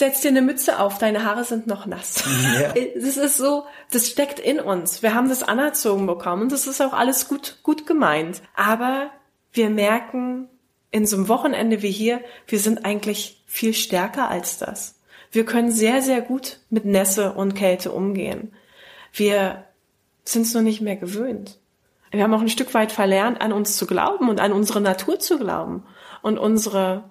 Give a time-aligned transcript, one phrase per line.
[0.00, 2.24] setz dir eine Mütze auf, deine Haare sind noch nass.
[2.60, 2.74] Ja.
[2.94, 5.02] Das ist so, das steckt in uns.
[5.02, 8.42] Wir haben das anerzogen bekommen und das ist auch alles gut, gut gemeint.
[8.56, 9.10] Aber
[9.52, 10.48] wir merken
[10.90, 15.00] in so einem Wochenende wie hier, wir sind eigentlich viel stärker als das.
[15.30, 18.52] Wir können sehr, sehr gut mit Nässe und Kälte umgehen.
[19.12, 19.64] Wir
[20.24, 21.58] sind es nur nicht mehr gewöhnt.
[22.10, 25.20] Wir haben auch ein Stück weit verlernt, an uns zu glauben und an unsere Natur
[25.20, 25.84] zu glauben.
[26.22, 27.04] Und unsere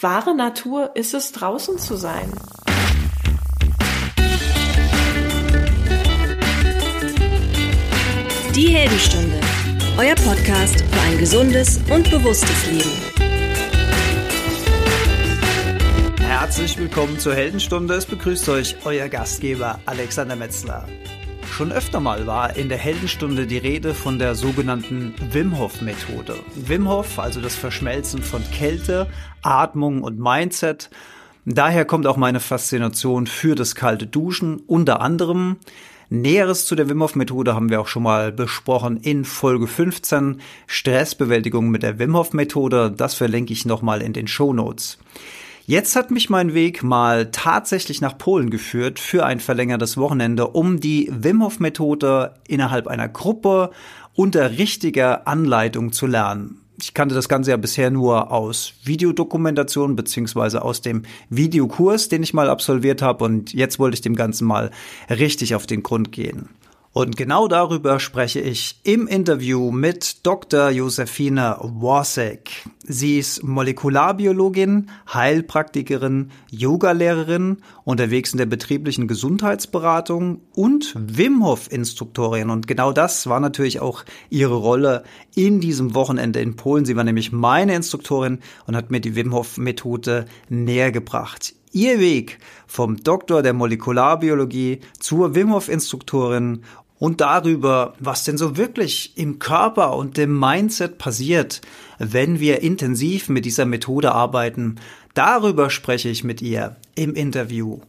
[0.00, 2.32] wahre Natur ist es, draußen zu sein.
[8.54, 9.40] Die Heldenstunde,
[9.98, 12.90] euer Podcast für ein gesundes und bewusstes Leben.
[16.20, 17.94] Herzlich willkommen zur Heldenstunde.
[17.94, 20.86] Es begrüßt euch euer Gastgeber Alexander Metzler.
[21.50, 26.36] Schon öfter mal war in der Heldenstunde die Rede von der sogenannten Wim Hof Methode.
[26.54, 29.08] Wim Hof, also das Verschmelzen von Kälte,
[29.42, 30.90] Atmung und Mindset.
[31.44, 35.56] Daher kommt auch meine Faszination für das kalte Duschen, unter anderem.
[36.10, 40.40] Näheres zu der Wim Hof Methode haben wir auch schon mal besprochen in Folge 15,
[40.66, 42.90] Stressbewältigung mit der Wim Hof Methode.
[42.90, 44.98] Das verlinke ich nochmal in den Show Notes.
[45.70, 50.80] Jetzt hat mich mein Weg mal tatsächlich nach Polen geführt für ein verlängertes Wochenende, um
[50.80, 53.70] die Wim Hof Methode innerhalb einer Gruppe
[54.14, 56.62] unter richtiger Anleitung zu lernen.
[56.80, 62.32] Ich kannte das Ganze ja bisher nur aus Videodokumentation beziehungsweise aus dem Videokurs, den ich
[62.32, 64.70] mal absolviert habe und jetzt wollte ich dem Ganzen mal
[65.10, 66.48] richtig auf den Grund gehen.
[66.98, 70.70] Und genau darüber spreche ich im Interview mit Dr.
[70.70, 72.50] Josephine Wasek.
[72.82, 82.50] Sie ist Molekularbiologin, Heilpraktikerin, Yogalehrerin, unterwegs in der betrieblichen Gesundheitsberatung und Wim Hof Instruktorin.
[82.50, 85.04] Und genau das war natürlich auch ihre Rolle
[85.36, 86.84] in diesem Wochenende in Polen.
[86.84, 91.54] Sie war nämlich meine Instruktorin und hat mir die Wim Hof Methode näher gebracht.
[91.72, 96.64] Ihr Weg vom Doktor der Molekularbiologie zur Wim Hof Instruktorin
[96.98, 101.60] und darüber, was denn so wirklich im Körper und dem Mindset passiert,
[101.98, 104.76] wenn wir intensiv mit dieser Methode arbeiten.
[105.14, 107.80] Darüber spreche ich mit ihr im Interview.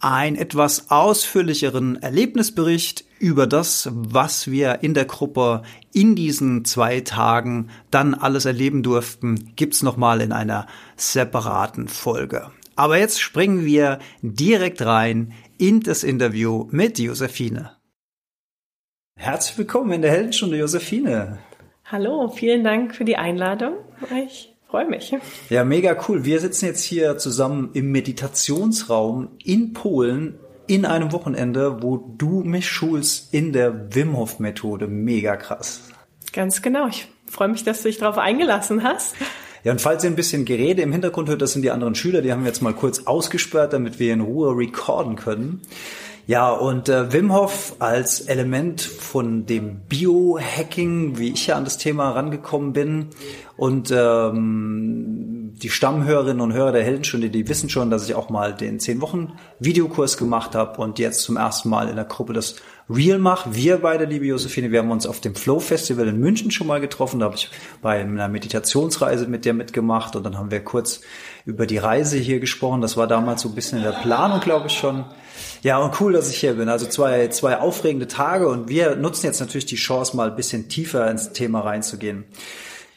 [0.00, 5.62] Ein etwas ausführlicheren Erlebnisbericht über das, was wir in der Gruppe
[5.92, 10.66] in diesen zwei Tagen dann alles erleben durften, gibt's nochmal in einer
[10.96, 12.50] separaten Folge.
[12.74, 17.81] Aber jetzt springen wir direkt rein in das Interview mit Josephine.
[19.22, 21.38] Herzlich willkommen in der Heldenstunde, Josephine.
[21.84, 23.74] Hallo, vielen Dank für die Einladung.
[24.26, 25.16] Ich freue mich.
[25.48, 26.24] Ja, mega cool.
[26.24, 32.68] Wir sitzen jetzt hier zusammen im Meditationsraum in Polen in einem Wochenende, wo du mich
[32.68, 34.88] schulst in der Wim Hof Methode.
[34.88, 35.82] Mega krass.
[36.32, 36.88] Ganz genau.
[36.88, 39.14] Ich freue mich, dass du dich darauf eingelassen hast.
[39.62, 42.22] Ja, und falls ihr ein bisschen Gerede im Hintergrund hört, das sind die anderen Schüler,
[42.22, 45.62] die haben wir jetzt mal kurz ausgesperrt, damit wir in Ruhe recorden können.
[46.26, 51.78] Ja, und äh, Wim Hof als Element von dem Biohacking, wie ich ja an das
[51.78, 53.08] Thema rangekommen bin.
[53.56, 58.54] Und ähm, die Stammhörerinnen und Hörer der Heldenstunde, die wissen schon, dass ich auch mal
[58.54, 62.56] den 10 Wochen Videokurs gemacht habe und jetzt zum ersten Mal in der Gruppe das
[62.88, 63.54] Real mache.
[63.54, 66.80] Wir beide, liebe Josephine, wir haben uns auf dem Flow Festival in München schon mal
[66.80, 67.20] getroffen.
[67.20, 67.50] Da habe ich
[67.80, 71.00] bei einer Meditationsreise mit dir mitgemacht und dann haben wir kurz
[71.44, 72.80] über die Reise hier gesprochen.
[72.80, 75.04] Das war damals so ein bisschen in der Planung, glaube ich schon.
[75.62, 76.68] Ja, und cool, dass ich hier bin.
[76.68, 80.68] Also zwei, zwei aufregende Tage und wir nutzen jetzt natürlich die Chance, mal ein bisschen
[80.68, 82.24] tiefer ins Thema reinzugehen.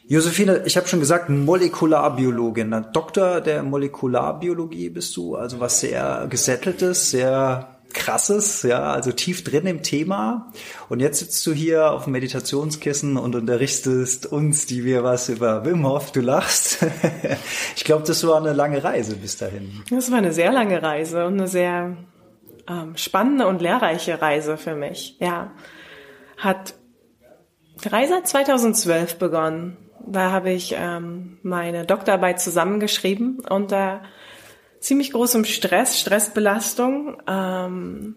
[0.08, 7.10] Josephine, ich habe schon gesagt, Molekularbiologin, Doktor der Molekularbiologie bist du, also was sehr gesetteltes,
[7.10, 10.52] sehr krasses, ja, also tief drin im Thema.
[10.90, 15.66] Und jetzt sitzt du hier auf dem Meditationskissen und unterrichtest uns, die wir was über
[15.66, 16.80] Wim Hof, du lachst.
[17.76, 19.84] ich glaube, das war eine lange Reise bis dahin.
[19.90, 21.96] Das war eine sehr lange Reise und eine sehr
[22.68, 25.18] ähm, spannende und lehrreiche Reise für mich.
[25.20, 25.52] Ja,
[26.38, 26.76] hat
[27.84, 29.78] Reise hat 2012 begonnen.
[30.08, 34.02] Da habe ich ähm, meine Doktorarbeit zusammengeschrieben unter
[34.80, 37.22] ziemlich großem Stress, Stressbelastung.
[37.28, 38.16] Ähm,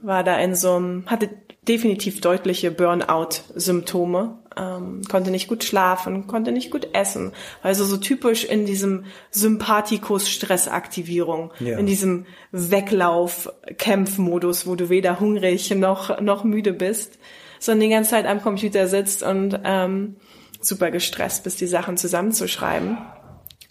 [0.00, 1.30] war da in so einem, hatte
[1.68, 7.32] definitiv deutliche Burnout-Symptome, ähm, konnte nicht gut schlafen, konnte nicht gut essen.
[7.62, 11.78] Also so typisch in diesem Sympathikus-Stressaktivierung, ja.
[11.78, 17.18] in diesem Weglauf-Kämpfmodus, wo du weder hungrig noch, noch müde bist,
[17.58, 20.16] sondern die ganze Zeit am Computer sitzt und ähm,
[20.60, 22.98] super gestresst bist, die Sachen zusammenzuschreiben.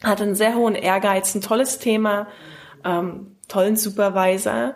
[0.03, 2.27] Hatte einen sehr hohen Ehrgeiz, ein tolles Thema,
[2.83, 4.75] ähm, tollen Supervisor.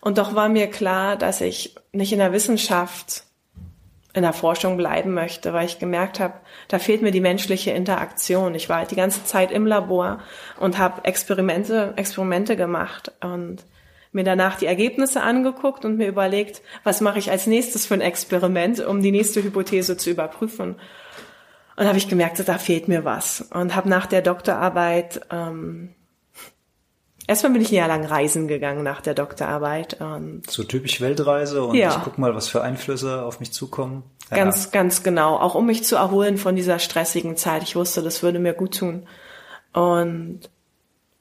[0.00, 3.24] Und doch war mir klar, dass ich nicht in der Wissenschaft
[4.14, 6.34] in der Forschung bleiben möchte, weil ich gemerkt habe,
[6.68, 8.54] da fehlt mir die menschliche Interaktion.
[8.54, 10.20] Ich war halt die ganze Zeit im Labor
[10.58, 13.64] und habe Experimente, Experimente gemacht und
[14.12, 18.00] mir danach die Ergebnisse angeguckt und mir überlegt, was mache ich als nächstes für ein
[18.00, 20.76] Experiment, um die nächste Hypothese zu überprüfen.
[21.76, 23.42] Und habe ich gemerkt, da fehlt mir was.
[23.52, 25.94] Und habe nach der Doktorarbeit, ähm,
[27.28, 29.98] erstmal bin ich ein Jahr lang reisen gegangen nach der Doktorarbeit.
[30.48, 31.90] So typisch Weltreise und ja.
[31.90, 34.02] ich guck mal, was für Einflüsse auf mich zukommen.
[34.30, 34.38] Ja.
[34.38, 35.36] Ganz, ganz genau.
[35.36, 37.62] Auch um mich zu erholen von dieser stressigen Zeit.
[37.62, 39.06] Ich wusste, das würde mir gut tun.
[39.72, 40.50] Und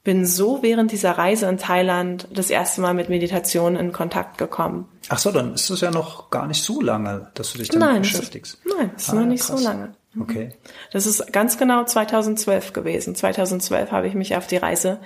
[0.08, 4.88] bin so während dieser Reise in Thailand das erste Mal mit Meditation in Kontakt gekommen.
[5.10, 7.86] Ach so, dann ist es ja noch gar nicht so lange, dass du dich damit
[7.86, 8.54] nein, beschäftigst.
[8.54, 9.60] Ist, nein, es ist ah, noch nicht krass.
[9.60, 9.96] so lange.
[10.14, 10.22] Mhm.
[10.22, 10.50] Okay.
[10.94, 13.16] Das ist ganz genau 2012 gewesen.
[13.16, 15.00] 2012 habe ich mich auf die Reise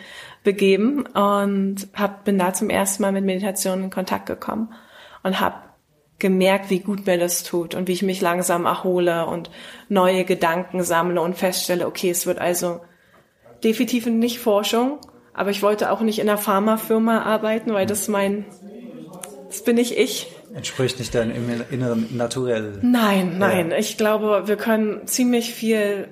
[0.43, 4.73] begeben und hab, bin da zum ersten Mal mit Meditation in Kontakt gekommen
[5.23, 5.55] und habe
[6.21, 9.49] gemerkt, wie gut mir das tut und wie ich mich langsam erhole und
[9.89, 12.81] neue Gedanken sammle und feststelle, okay, es wird also
[13.63, 14.99] definitiv nicht Forschung,
[15.33, 18.45] aber ich wollte auch nicht in einer Pharmafirma arbeiten, weil das mein,
[19.47, 20.31] das bin ich ich.
[20.53, 22.79] Entspricht nicht deinem inneren Naturell.
[22.81, 23.71] Nein, nein.
[23.71, 23.77] Ja.
[23.77, 26.09] Ich glaube, wir können ziemlich viel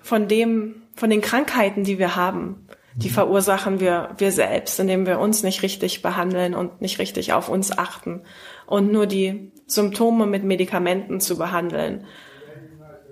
[0.00, 3.14] von dem, von den Krankheiten, die wir haben, die mhm.
[3.14, 7.76] verursachen wir, wir selbst, indem wir uns nicht richtig behandeln und nicht richtig auf uns
[7.76, 8.22] achten.
[8.66, 12.06] Und nur die Symptome mit Medikamenten zu behandeln,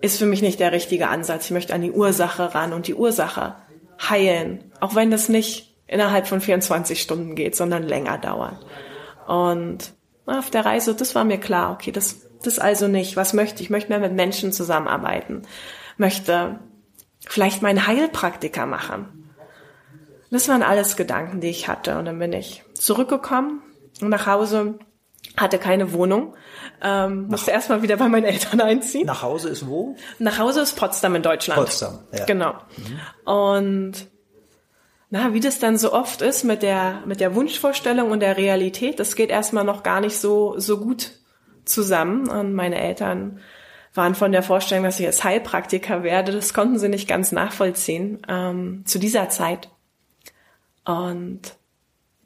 [0.01, 1.47] ist für mich nicht der richtige Ansatz.
[1.47, 3.57] Ich möchte an die Ursache ran und die Ursache
[4.09, 4.71] heilen.
[4.81, 8.65] Auch wenn das nicht innerhalb von 24 Stunden geht, sondern länger dauert.
[9.27, 9.93] Und
[10.27, 13.17] auf der Reise, das war mir klar, okay, das, das also nicht.
[13.17, 13.63] Was möchte ich?
[13.63, 15.43] Ich möchte mehr mit Menschen zusammenarbeiten.
[15.97, 16.61] Möchte
[17.27, 19.20] vielleicht meinen Heilpraktiker machen.
[20.31, 21.99] Das waren alles Gedanken, die ich hatte.
[21.99, 23.63] Und dann bin ich zurückgekommen
[24.01, 24.79] nach Hause,
[25.37, 26.35] hatte keine Wohnung,
[26.83, 29.07] ähm, musste erstmal wieder bei meinen Eltern einziehen.
[29.07, 29.97] Nach Hause ist wo?
[30.19, 31.61] Nach Hause ist Potsdam in Deutschland.
[31.61, 32.25] Potsdam, ja.
[32.25, 32.55] Genau.
[32.77, 33.31] Mhm.
[33.31, 33.93] Und
[35.11, 39.01] na, wie das dann so oft ist mit der, mit der Wunschvorstellung und der Realität,
[39.01, 41.11] das geht erstmal noch gar nicht so, so gut
[41.65, 42.29] zusammen.
[42.29, 43.41] Und meine Eltern
[43.93, 48.23] waren von der Vorstellung, dass ich jetzt Heilpraktiker werde, das konnten sie nicht ganz nachvollziehen,
[48.29, 49.69] ähm, zu dieser Zeit.
[50.85, 51.57] Und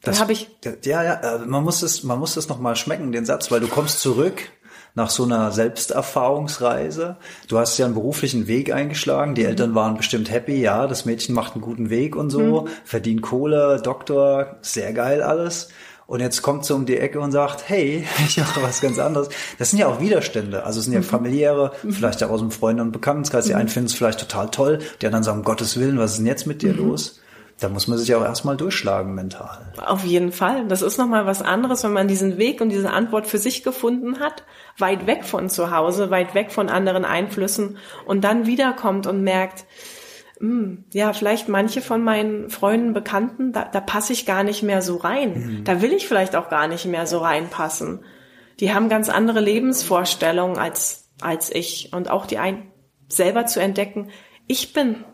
[0.03, 0.51] dann habe ich.
[0.85, 3.69] Ja, ja, äh, man muss es, man muss es nochmal schmecken, den Satz, weil du
[3.69, 4.51] kommst zurück
[4.95, 7.17] nach so einer Selbsterfahrungsreise.
[7.49, 9.35] Du hast ja einen beruflichen Weg eingeschlagen.
[9.35, 9.49] Die mhm.
[9.49, 10.61] Eltern waren bestimmt happy.
[10.61, 12.69] Ja, das Mädchen macht einen guten Weg und so, mhm.
[12.85, 15.69] verdient Kohle, Doktor, sehr geil alles.
[16.07, 19.31] Und jetzt kommt sie um die Ecke und sagt, hey, ich mache was ganz anderes.
[19.59, 20.65] Das sind ja auch Widerstände.
[20.65, 21.05] Also es sind ja mhm.
[21.05, 21.93] familiäre, mhm.
[21.93, 23.47] vielleicht auch aus dem Freunde- und Bekanntenkreis.
[23.47, 23.61] Die mhm.
[23.61, 26.27] einen finden es vielleicht total toll, die anderen sagen, um Gottes Willen, was ist denn
[26.27, 26.89] jetzt mit dir mhm.
[26.89, 27.21] los?
[27.61, 29.73] Da muss man sich auch erstmal durchschlagen mental.
[29.85, 30.67] Auf jeden Fall.
[30.67, 34.19] Das ist nochmal was anderes, wenn man diesen Weg und diese Antwort für sich gefunden
[34.19, 34.45] hat,
[34.79, 39.67] weit weg von zu Hause, weit weg von anderen Einflüssen und dann wiederkommt und merkt,
[40.39, 44.83] hm, ja, vielleicht manche von meinen Freunden, Bekannten, da, da passe ich gar nicht mehr
[44.83, 45.33] so rein.
[45.35, 45.65] Mhm.
[45.65, 48.05] Da will ich vielleicht auch gar nicht mehr so reinpassen.
[48.61, 52.71] Die haben ganz andere Lebensvorstellungen als, als ich und auch die ein,
[53.09, 54.11] selber zu entdecken,
[54.47, 55.05] ich bin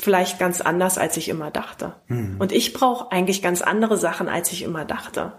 [0.00, 1.94] vielleicht ganz anders, als ich immer dachte.
[2.08, 2.36] Mhm.
[2.38, 5.34] Und ich brauche eigentlich ganz andere Sachen, als ich immer dachte.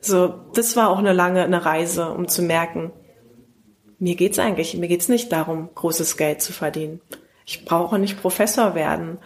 [0.00, 2.92] So, das war auch eine lange eine Reise, um zu merken,
[3.98, 7.00] mir geht's eigentlich, mir geht's nicht darum, großes Geld zu verdienen.
[7.46, 9.18] Ich brauche nicht Professor werden.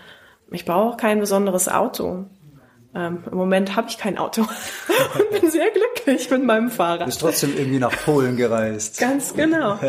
[0.52, 2.26] Ich brauche kein besonderes Auto.
[2.92, 4.42] Ähm, Im Moment habe ich kein Auto
[5.14, 7.02] und bin sehr glücklich mit meinem Fahrrad.
[7.02, 8.98] Du bist trotzdem irgendwie nach Polen gereist.
[8.98, 9.78] Ganz genau.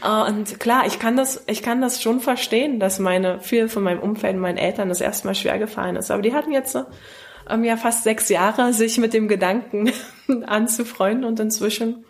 [0.00, 3.82] Äh, und klar, ich kann das, ich kann das schon verstehen, dass meine viel von
[3.82, 6.12] meinem Umfeld, meinen Eltern das erstmal schwer gefallen ist.
[6.12, 6.78] Aber die hatten jetzt
[7.50, 9.90] ähm, ja fast sechs Jahre, sich mit dem Gedanken
[10.46, 12.04] anzufreunden und inzwischen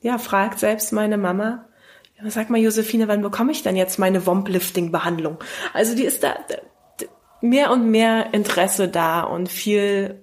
[0.00, 1.64] ja fragt selbst meine Mama,
[2.28, 5.38] sag mal Josephine, wann bekomme ich denn jetzt meine Womp-Lifting-Behandlung?
[5.74, 6.36] Also die ist da,
[7.48, 10.20] mehr und mehr Interesse da und viel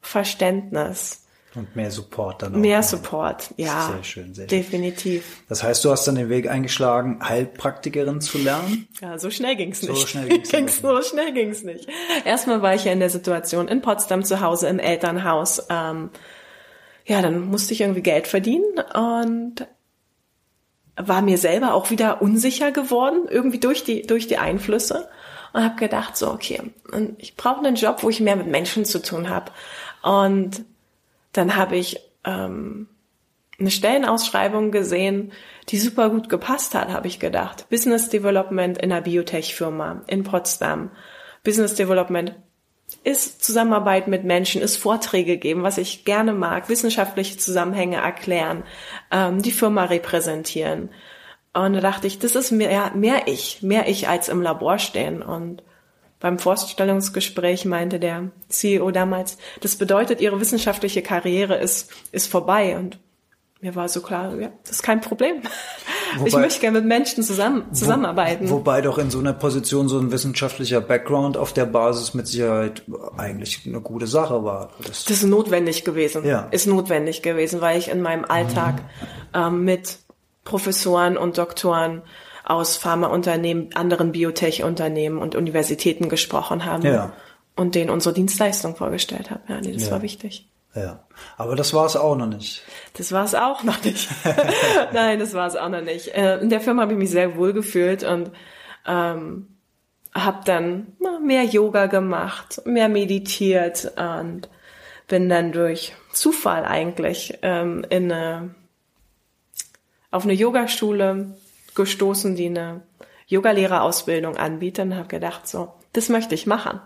[0.00, 1.22] Verständnis.
[1.54, 2.58] Und mehr Support dann auch.
[2.58, 3.90] Mehr Support, ja.
[3.90, 4.58] Sehr schön, sehr schön.
[4.58, 5.42] Definitiv.
[5.48, 8.86] Das heißt, du hast dann den Weg eingeschlagen, Heilpraktikerin zu lernen?
[9.00, 9.96] Ja, so schnell ging's nicht.
[9.96, 11.88] So schnell ging's, ging's so schnell ging's nicht.
[12.26, 15.66] Erstmal war ich ja in der Situation in Potsdam zu Hause im Elternhaus.
[15.70, 16.10] Ähm,
[17.06, 19.66] ja, dann musste ich irgendwie Geld verdienen und
[20.96, 25.08] war mir selber auch wieder unsicher geworden, irgendwie durch die, durch die Einflüsse
[25.56, 26.60] und habe gedacht, so, okay,
[27.16, 29.52] ich brauche einen Job, wo ich mehr mit Menschen zu tun habe.
[30.02, 30.66] Und
[31.32, 32.88] dann habe ich ähm,
[33.58, 35.32] eine Stellenausschreibung gesehen,
[35.70, 37.70] die super gut gepasst hat, habe ich gedacht.
[37.70, 40.90] Business Development in einer Biotech-Firma in Potsdam.
[41.42, 42.34] Business Development
[43.02, 48.62] ist Zusammenarbeit mit Menschen, ist Vorträge geben, was ich gerne mag, wissenschaftliche Zusammenhänge erklären,
[49.10, 50.90] ähm, die Firma repräsentieren.
[51.56, 55.22] Und da dachte ich, das ist mehr, mehr ich, mehr ich als im Labor stehen.
[55.22, 55.62] Und
[56.20, 62.76] beim Vorstellungsgespräch meinte der CEO damals, das bedeutet, ihre wissenschaftliche Karriere ist, ist vorbei.
[62.76, 62.98] Und
[63.62, 65.36] mir war so klar, ja, das ist kein Problem.
[66.18, 68.50] Wobei, ich möchte gerne mit Menschen zusammen, zusammenarbeiten.
[68.50, 72.28] Wo, wobei doch in so einer Position so ein wissenschaftlicher Background auf der Basis mit
[72.28, 72.82] Sicherheit
[73.16, 74.70] eigentlich eine gute Sache war.
[74.86, 76.24] Das, das ist notwendig gewesen.
[76.24, 76.48] Ja.
[76.50, 79.06] Ist notwendig gewesen, weil ich in meinem Alltag mhm.
[79.34, 79.98] ähm, mit
[80.46, 82.00] Professoren und Doktoren
[82.44, 87.12] aus Pharmaunternehmen, anderen Biotech-Unternehmen und Universitäten gesprochen habe ja.
[87.56, 89.40] und denen unsere Dienstleistung vorgestellt habe.
[89.48, 89.90] Ja, nee, das ja.
[89.90, 90.48] war wichtig.
[90.74, 91.00] Ja,
[91.36, 92.62] aber das war es auch noch nicht.
[92.94, 94.08] Das war es auch noch nicht.
[94.92, 96.08] Nein, das war es auch noch nicht.
[96.08, 98.30] Äh, in der Firma habe ich mich sehr wohl gefühlt und
[98.86, 99.48] ähm,
[100.14, 100.92] habe dann
[101.24, 104.48] mehr Yoga gemacht, mehr meditiert und
[105.08, 108.54] bin dann durch Zufall eigentlich ähm, in eine,
[110.10, 111.36] auf eine Yogaschule
[111.74, 112.82] gestoßen, die eine
[113.26, 116.80] Yogalehrerausbildung anbietet und habe gedacht, so, das möchte ich machen.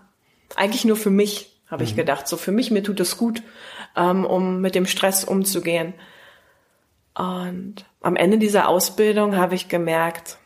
[0.55, 1.89] Eigentlich nur für mich, habe mhm.
[1.89, 2.27] ich gedacht.
[2.27, 3.41] So, für mich, mir tut es gut,
[3.95, 5.93] ähm, um mit dem Stress umzugehen.
[7.13, 10.37] Und am Ende dieser Ausbildung habe ich gemerkt,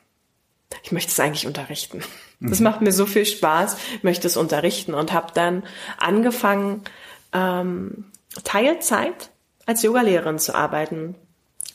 [0.83, 2.01] ich möchte es eigentlich unterrichten.
[2.39, 2.65] Das mhm.
[2.65, 5.63] macht mir so viel Spaß, ich möchte es unterrichten und habe dann
[5.97, 6.83] angefangen,
[7.33, 8.11] ähm,
[8.43, 9.31] Teilzeit
[9.65, 11.15] als Yogalehrerin zu arbeiten.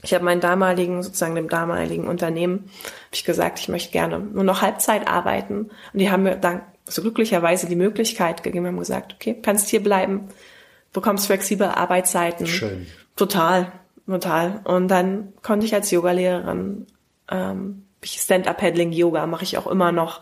[0.02, 4.44] Ich habe meinen damaligen, sozusagen dem damaligen Unternehmen, habe ich gesagt, ich möchte gerne nur
[4.44, 5.70] noch Halbzeit arbeiten.
[5.92, 9.82] Und die haben mir dann so glücklicherweise die Möglichkeit gegeben, haben gesagt, okay, kannst hier
[9.82, 10.28] bleiben,
[10.92, 12.46] bekommst flexible Arbeitszeiten.
[12.46, 12.86] Schön.
[13.16, 13.72] Total,
[14.06, 14.60] total.
[14.64, 16.86] Und dann konnte ich als Yogalehrerin
[17.30, 20.20] ähm, Stand-up-Paddling-Yoga mache ich auch immer noch.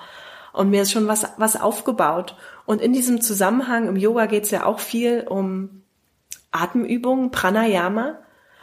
[0.53, 2.37] Und mir ist schon was, was aufgebaut.
[2.67, 5.83] Und in diesem Zusammenhang, im Yoga geht es ja auch viel um
[6.51, 8.19] Atemübungen, Pranayama.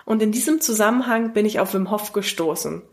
[0.06, 2.84] Und in diesem Zusammenhang bin ich auf Wim Hof gestoßen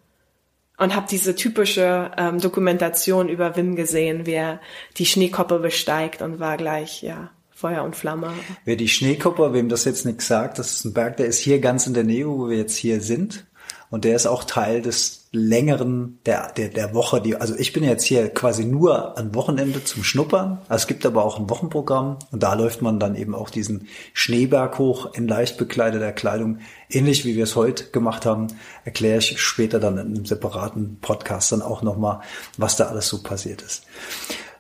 [0.78, 4.60] und habe diese typische ähm, Dokumentation über Wim gesehen, wie er
[4.96, 8.32] die Schneekoppe besteigt und war gleich, ja, Feuer und Flamme.
[8.64, 11.60] Wer die Schneekoppe, wem das jetzt nichts sagt, das ist ein Berg, der ist hier
[11.60, 13.46] ganz in der Nähe, wo wir jetzt hier sind.
[13.90, 17.82] Und der ist auch Teil des längeren, der, der, der Woche, die, also ich bin
[17.84, 20.58] jetzt hier quasi nur am Wochenende zum Schnuppern.
[20.68, 23.88] Also es gibt aber auch ein Wochenprogramm und da läuft man dann eben auch diesen
[24.12, 26.58] Schneeberg hoch in leicht bekleideter Kleidung.
[26.90, 28.48] Ähnlich wie wir es heute gemacht haben,
[28.84, 32.20] erkläre ich später dann in einem separaten Podcast dann auch nochmal,
[32.58, 33.84] was da alles so passiert ist.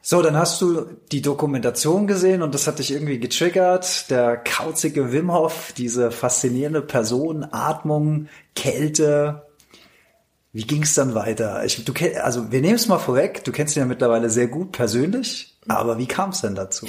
[0.04, 4.10] So, dann hast du die Dokumentation gesehen und das hat dich irgendwie getriggert.
[4.10, 8.26] Der kauzige Wim Hof, diese faszinierende Person, Atmung,
[8.56, 9.42] Kälte.
[10.52, 11.64] Wie ging es dann weiter?
[11.64, 11.92] Ich, du,
[12.22, 15.96] also wir nehmen es mal vorweg, du kennst ihn ja mittlerweile sehr gut persönlich, aber
[15.96, 16.86] wie kam es denn dazu?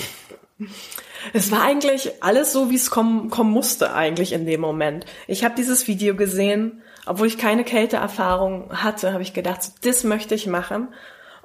[1.32, 5.06] Es war eigentlich alles so, wie es kommen, kommen musste eigentlich in dem Moment.
[5.28, 10.36] Ich habe dieses Video gesehen, obwohl ich keine Kälteerfahrung hatte, habe ich gedacht, das möchte
[10.36, 10.90] ich machen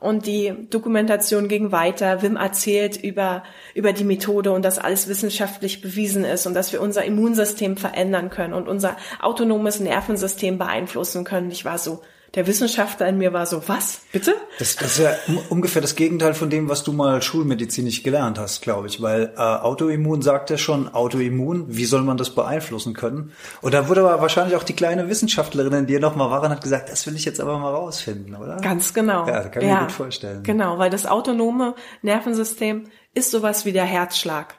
[0.00, 2.22] und die Dokumentation ging weiter.
[2.22, 3.42] Wim erzählt über,
[3.74, 8.30] über die Methode und dass alles wissenschaftlich bewiesen ist und dass wir unser Immunsystem verändern
[8.30, 11.50] können und unser autonomes Nervensystem beeinflussen können.
[11.50, 12.00] Ich war so,
[12.34, 14.02] der Wissenschaftler in mir war so, was?
[14.12, 14.34] Bitte?
[14.58, 15.12] Das, das ist ja
[15.48, 19.00] ungefähr das Gegenteil von dem, was du mal schulmedizinisch gelernt hast, glaube ich.
[19.00, 23.32] Weil äh, Autoimmun sagt ja schon, Autoimmun, wie soll man das beeinflussen können?
[23.62, 26.62] Und da wurde aber wahrscheinlich auch die kleine Wissenschaftlerin in dir nochmal war und hat
[26.62, 28.56] gesagt, das will ich jetzt aber mal rausfinden, oder?
[28.56, 29.26] Ganz genau.
[29.26, 30.42] Ja, kann ich ja, mir gut vorstellen.
[30.42, 34.54] Genau, weil das autonome Nervensystem ist sowas wie der Herzschlag.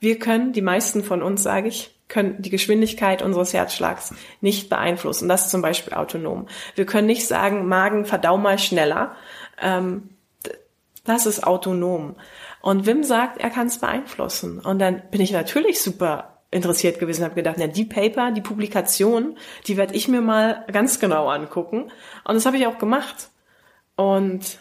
[0.00, 5.28] Wir können, die meisten von uns, sage ich, können die Geschwindigkeit unseres Herzschlags nicht beeinflussen.
[5.28, 6.48] Das ist zum Beispiel autonom.
[6.74, 9.14] Wir können nicht sagen, Magen verdau mal schneller.
[9.60, 10.10] Ähm,
[11.04, 12.16] das ist autonom.
[12.60, 14.60] Und Wim sagt, er kann es beeinflussen.
[14.60, 19.36] Und dann bin ich natürlich super interessiert gewesen, habe gedacht, na die Paper, die Publikation,
[19.66, 21.90] die werde ich mir mal ganz genau angucken.
[22.24, 23.28] Und das habe ich auch gemacht.
[23.96, 24.58] Und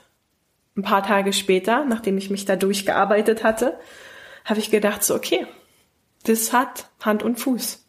[0.75, 3.79] ein paar Tage später, nachdem ich mich da durchgearbeitet hatte,
[4.45, 5.47] habe ich gedacht, so okay,
[6.27, 7.85] das hat Hand und Fuß.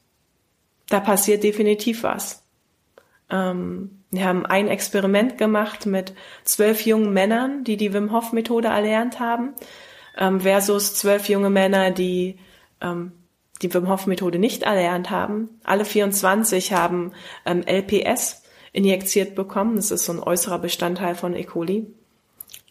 [0.88, 2.45] Da passiert definitiv was.
[3.30, 6.14] Ähm, wir haben ein Experiment gemacht mit
[6.45, 9.54] zwölf jungen Männern, die die Wim Hof Methode erlernt haben,
[10.16, 12.38] ähm, versus zwölf junge Männer, die
[12.80, 13.12] ähm,
[13.61, 15.61] die Wim Hof Methode nicht erlernt haben.
[15.64, 17.12] Alle 24 haben
[17.45, 18.42] ähm, LPS
[18.73, 19.76] injiziert bekommen.
[19.76, 21.45] Das ist so ein äußerer Bestandteil von E.
[21.45, 21.92] coli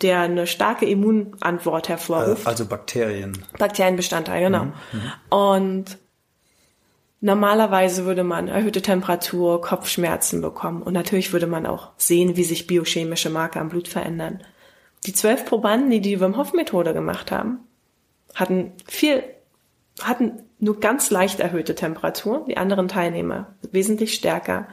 [0.02, 2.46] der eine starke Immunantwort hervorruft.
[2.46, 3.38] Also Bakterien.
[3.58, 4.66] Bakterienbestandteil, genau.
[4.66, 5.98] Mhm, mhm, und
[7.20, 12.68] normalerweise würde man erhöhte Temperatur, Kopfschmerzen bekommen und natürlich würde man auch sehen, wie sich
[12.68, 14.44] biochemische Marker am Blut verändern.
[15.06, 17.60] Die zwölf Probanden, die die Wim Hof Methode gemacht haben,
[18.36, 19.24] hatten viel,
[20.02, 24.68] hatten nur ganz leicht erhöhte Temperatur, die anderen Teilnehmer wesentlich stärker.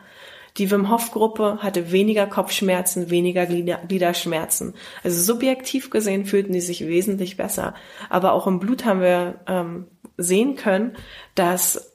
[0.56, 4.74] Die Wim Hof Gruppe hatte weniger Kopfschmerzen, weniger Gliederschmerzen.
[5.02, 7.74] Also subjektiv gesehen fühlten die sich wesentlich besser.
[8.08, 10.96] Aber auch im Blut haben wir ähm, sehen können,
[11.34, 11.90] dass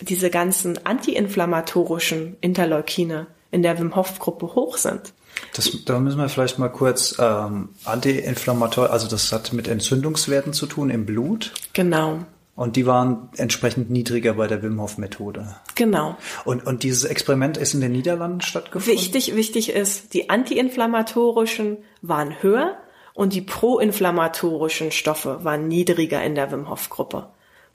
[0.00, 5.12] diese ganzen antiinflammatorischen Interleukine in der Wim Hof Gruppe hoch sind.
[5.54, 10.66] Das, da müssen wir vielleicht mal kurz ähm, antiinflammator, also das hat mit Entzündungswerten zu
[10.66, 11.52] tun im Blut.
[11.74, 12.24] Genau.
[12.58, 15.54] Und die waren entsprechend niedriger bei der Wim Hof Methode.
[15.76, 16.16] Genau.
[16.44, 18.92] Und, und dieses Experiment ist in den Niederlanden stattgefunden?
[18.92, 22.76] Wichtig, wichtig ist, die antiinflammatorischen waren höher
[23.14, 27.28] und die proinflammatorischen Stoffe waren niedriger in der Wim Hof Gruppe.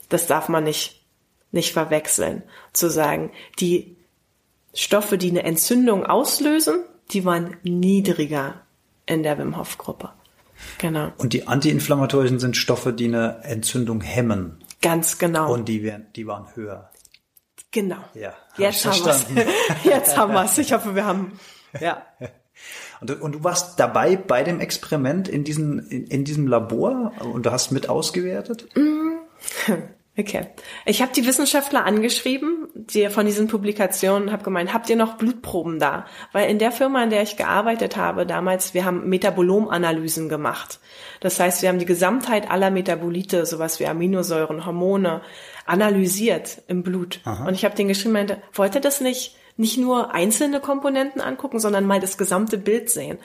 [0.10, 1.02] Das darf man nicht,
[1.54, 2.44] nicht verwechseln.
[2.74, 3.96] Zu sagen, die
[4.74, 8.56] Stoffe, die eine Entzündung auslösen, die waren niedriger
[9.06, 10.10] in der Wim Hof Gruppe.
[10.78, 11.14] Genau.
[11.18, 14.58] Und die antiinflammatorischen sind Stoffe, die eine Entzündung hemmen.
[14.84, 15.52] Ganz genau.
[15.52, 16.92] Und die, wären, die waren höher.
[17.72, 18.04] Genau.
[18.14, 18.34] Ja.
[18.58, 19.26] Jetzt haben wir's.
[19.84, 20.58] Jetzt haben wir's.
[20.60, 21.40] Ich hoffe, wir haben.
[21.80, 22.06] Ja.
[23.02, 27.12] Und du, und du warst dabei bei dem Experiment in, diesen, in, in diesem Labor
[27.20, 28.68] und du hast mit ausgewertet?
[30.16, 30.46] Okay.
[30.86, 35.80] Ich habe die Wissenschaftler angeschrieben, die von diesen Publikationen, habe gemeint, habt ihr noch Blutproben
[35.80, 36.06] da?
[36.32, 40.80] Weil in der Firma, in der ich gearbeitet habe damals, wir haben Metabolomanalysen gemacht.
[41.20, 45.22] Das heißt, wir haben die Gesamtheit aller Metabolite, sowas wie Aminosäuren, Hormone,
[45.66, 47.20] analysiert im Blut.
[47.24, 47.48] Aha.
[47.48, 51.60] Und ich habe den geschrieben, meinte, wollt ihr das nicht nicht nur einzelne Komponenten angucken,
[51.60, 53.20] sondern mal das gesamte Bild sehen?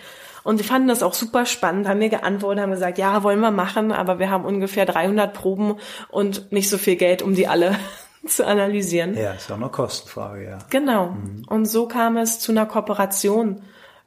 [0.49, 3.51] Und die fanden das auch super spannend, haben mir geantwortet, haben gesagt, ja, wollen wir
[3.51, 5.77] machen, aber wir haben ungefähr 300 Proben
[6.09, 7.77] und nicht so viel Geld, um die alle
[8.27, 9.15] zu analysieren.
[9.15, 10.59] Ja, ist auch eine Kostenfrage, ja.
[10.71, 11.11] Genau.
[11.11, 11.45] Mhm.
[11.49, 13.61] Und so kam es zu einer Kooperation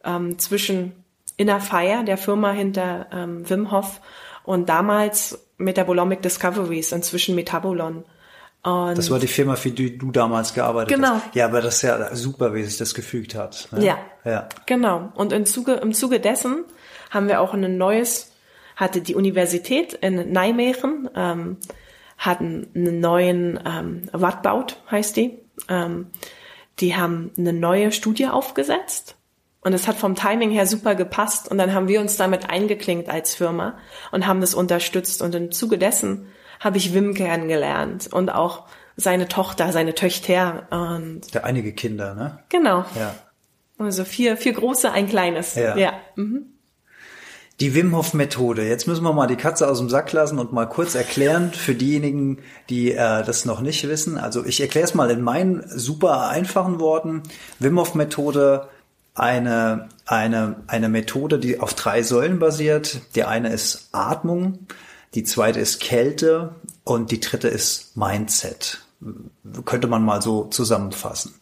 [0.03, 1.05] ähm, zwischen
[1.37, 4.01] Inner Fire, der Firma hinter ähm, Wim Hof,
[4.43, 8.03] und damals Metabolomic Discoveries, inzwischen Metabolon.
[8.63, 11.15] Und das war die Firma, für die du damals gearbeitet genau.
[11.15, 11.35] hast.
[11.35, 13.67] Ja, aber das ist ja super, wie sich das gefügt hat.
[13.71, 13.85] Ne?
[13.85, 13.97] Ja.
[14.23, 14.49] Ja.
[14.67, 15.11] Genau.
[15.15, 16.65] Und im Zuge, im Zuge dessen
[17.09, 18.33] haben wir auch ein neues,
[18.75, 21.57] hatte die Universität in Nijmegen, ähm,
[22.19, 25.39] hatten einen neuen, ähm, Wattbaut heißt die.
[25.67, 26.07] Ähm,
[26.79, 29.15] die haben eine neue Studie aufgesetzt.
[29.63, 31.49] Und es hat vom Timing her super gepasst.
[31.49, 33.77] Und dann haben wir uns damit eingeklinkt als Firma
[34.11, 35.21] und haben das unterstützt.
[35.23, 36.27] Und im Zuge dessen
[36.61, 42.39] habe ich Wim kennengelernt und auch seine Tochter, seine Töchter und der einige Kinder, ne?
[42.49, 42.85] Genau.
[42.97, 43.15] Ja.
[43.77, 45.55] Also vier, vier große, ein kleines.
[45.55, 45.75] Ja.
[45.75, 45.93] ja.
[46.15, 46.45] Mhm.
[47.59, 48.67] Die Wim Hof Methode.
[48.67, 51.75] Jetzt müssen wir mal die Katze aus dem Sack lassen und mal kurz erklären für
[51.75, 54.17] diejenigen, die äh, das noch nicht wissen.
[54.17, 57.23] Also ich erkläre es mal in meinen super einfachen Worten.
[57.59, 58.69] Wim Hof Methode
[59.13, 63.01] eine eine eine Methode, die auf drei Säulen basiert.
[63.15, 64.67] Die eine ist Atmung,
[65.13, 68.79] die zweite ist Kälte und die dritte ist Mindset.
[69.65, 71.33] Könnte man mal so zusammenfassen.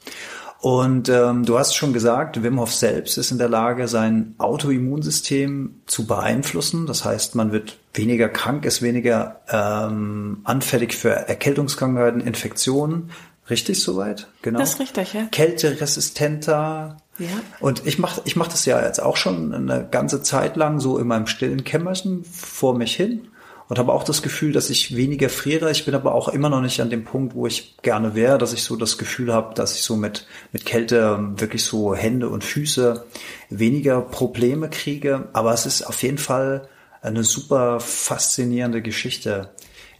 [0.62, 5.82] Und ähm, du hast schon gesagt, Wim Hof selbst ist in der Lage, sein Autoimmunsystem
[5.86, 6.86] zu beeinflussen.
[6.86, 13.12] Das heißt, man wird weniger krank, ist weniger ähm, anfällig für Erkältungskrankheiten, Infektionen.
[13.50, 14.28] Richtig soweit?
[14.42, 14.60] Genau.
[14.60, 15.28] Das ist richtig, ja.
[15.32, 16.98] Kälteresistenter.
[17.18, 17.28] Ja.
[17.62, 20.98] Und ich mache ich mach das ja jetzt auch schon eine ganze Zeit lang so
[20.98, 23.29] in meinem stillen Kämmerchen vor mich hin
[23.70, 25.70] und habe auch das Gefühl, dass ich weniger friere.
[25.70, 28.52] Ich bin aber auch immer noch nicht an dem Punkt, wo ich gerne wäre, dass
[28.52, 32.44] ich so das Gefühl habe, dass ich so mit, mit Kälte wirklich so Hände und
[32.44, 33.06] Füße
[33.52, 35.30] weniger Probleme kriege.
[35.34, 36.68] Aber es ist auf jeden Fall
[37.04, 39.52] eine super faszinierende Geschichte,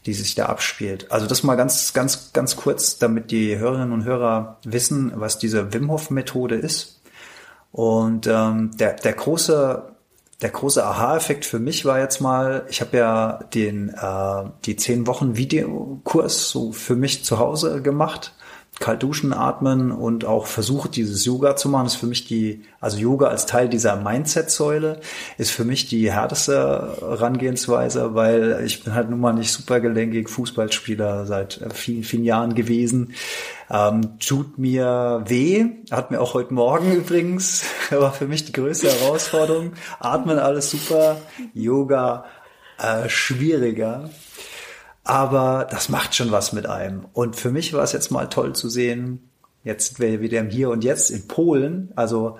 [0.04, 1.12] die sich da abspielt.
[1.12, 5.72] Also das mal ganz, ganz, ganz kurz, damit die Hörerinnen und Hörer wissen, was diese
[5.72, 7.00] Wim Hof Methode ist.
[7.70, 9.89] Und ähm, der, der große
[10.42, 15.06] der große Aha-Effekt für mich war jetzt mal, ich habe ja den äh, die zehn
[15.06, 18.32] Wochen Videokurs so für mich zu Hause gemacht,
[18.80, 21.86] kalt duschen, atmen und auch versucht dieses Yoga zu machen.
[21.86, 25.00] Ist für mich die, also Yoga als Teil dieser Mindset-Säule
[25.36, 30.30] ist für mich die härteste Herangehensweise, weil ich bin halt nun mal nicht super gelenkig
[30.30, 33.12] Fußballspieler seit vielen vielen Jahren gewesen.
[33.70, 38.90] Ähm, tut mir weh, hat mir auch heute Morgen übrigens, war für mich die größte
[38.90, 39.74] Herausforderung.
[40.00, 41.18] Atmen alles super,
[41.52, 42.24] Yoga
[42.78, 44.08] äh, schwieriger.
[45.04, 47.06] Aber das macht schon was mit einem.
[47.12, 49.30] Und für mich war es jetzt mal toll zu sehen,
[49.64, 52.38] jetzt wäre wieder im Hier und Jetzt in Polen, also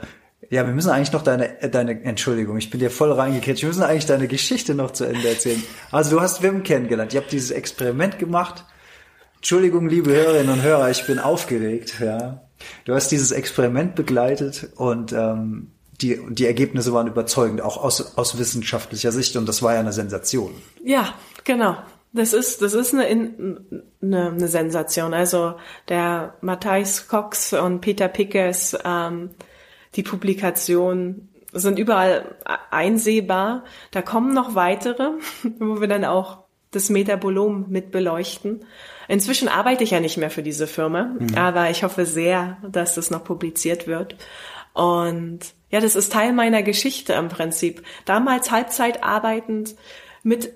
[0.50, 3.60] ja, wir müssen eigentlich noch deine, äh, deine, Entschuldigung, ich bin dir voll reingekriegt.
[3.60, 5.62] Wir müssen eigentlich deine Geschichte noch zu Ende erzählen.
[5.92, 7.14] Also du hast Wim kennengelernt.
[7.14, 8.64] Ihr habt dieses Experiment gemacht
[9.40, 11.94] Entschuldigung, liebe Hörerinnen und Hörer, ich bin aufgeregt.
[11.98, 12.42] Ja,
[12.84, 15.70] du hast dieses Experiment begleitet und ähm,
[16.02, 19.94] die, die Ergebnisse waren überzeugend, auch aus, aus wissenschaftlicher Sicht und das war ja eine
[19.94, 20.52] Sensation.
[20.84, 21.78] Ja, genau.
[22.12, 25.14] Das ist, das ist eine, eine, eine Sensation.
[25.14, 25.54] Also
[25.88, 29.30] der Matthijs Cox und Peter Pickers, ähm,
[29.94, 32.36] die Publikation sind überall
[32.70, 33.64] einsehbar.
[33.90, 35.10] Da kommen noch weitere,
[35.58, 38.64] wo wir dann auch das Metabolom mit beleuchten.
[39.08, 41.34] Inzwischen arbeite ich ja nicht mehr für diese Firma, mhm.
[41.36, 44.14] aber ich hoffe sehr, dass das noch publiziert wird.
[44.72, 47.82] Und ja, das ist Teil meiner Geschichte im Prinzip.
[48.04, 49.74] Damals Halbzeit arbeitend
[50.22, 50.52] mit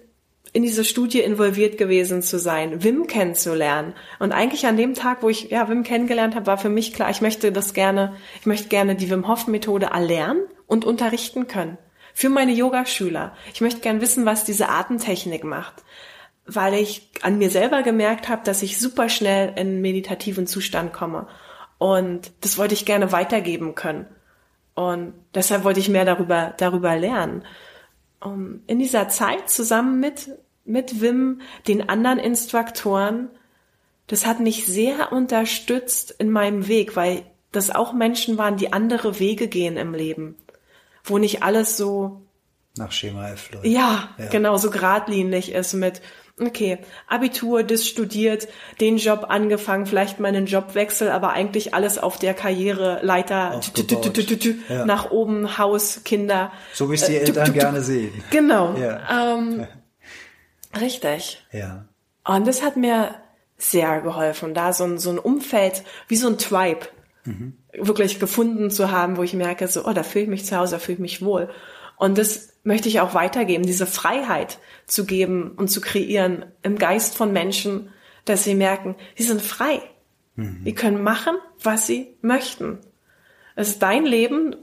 [0.55, 3.93] in diese Studie involviert gewesen zu sein, Wim kennenzulernen.
[4.21, 7.11] Und eigentlich an dem Tag, wo ich ja Wim kennengelernt habe, war für mich klar,
[7.11, 11.77] ich möchte das gerne, ich möchte gerne die Wim Hof Methode erlernen und unterrichten können.
[12.14, 13.35] Für meine Yogaschüler.
[13.53, 15.83] Ich möchte gern wissen, was diese Atemtechnik macht.
[16.47, 21.27] Weil ich an mir selber gemerkt habe, dass ich super schnell in meditativen Zustand komme.
[21.79, 24.07] Und das wollte ich gerne weitergeben können.
[24.75, 27.43] Und deshalb wollte ich mehr darüber, darüber lernen.
[28.21, 30.31] Um, in dieser Zeit zusammen mit
[30.64, 33.31] mit Wim, den anderen Instruktoren,
[34.07, 37.22] das hat mich sehr unterstützt in meinem Weg, weil
[37.53, 40.37] das auch Menschen waren, die andere Wege gehen im Leben,
[41.05, 42.22] wo nicht alles so
[42.77, 43.66] nach Schema F läuft.
[43.66, 46.03] Ja, ja, genau, so geradlinig ist mit,
[46.40, 48.48] okay, Abitur, das studiert,
[48.81, 53.61] den Job angefangen, vielleicht mal einen Jobwechsel, aber eigentlich alles auf der Karriereleiter
[54.87, 56.50] nach oben, Haus, Kinder.
[56.72, 58.12] So wie es die äh, Eltern gerne sehen.
[58.31, 58.74] Genau.
[60.81, 61.45] Richtig.
[61.53, 61.87] Ja.
[62.25, 63.15] Und das hat mir
[63.57, 66.87] sehr geholfen, da so ein, so ein Umfeld, wie so ein Tribe,
[67.25, 67.57] mhm.
[67.73, 70.77] wirklich gefunden zu haben, wo ich merke, so, oh, da fühle ich mich zu Hause,
[70.77, 71.49] da fühle ich mich wohl.
[71.97, 77.15] Und das möchte ich auch weitergeben, diese Freiheit zu geben und zu kreieren im Geist
[77.15, 77.91] von Menschen,
[78.25, 79.81] dass sie merken, sie sind frei.
[80.37, 80.65] Mhm.
[80.65, 82.79] Die können machen, was sie möchten.
[83.55, 84.57] Es ist dein Leben.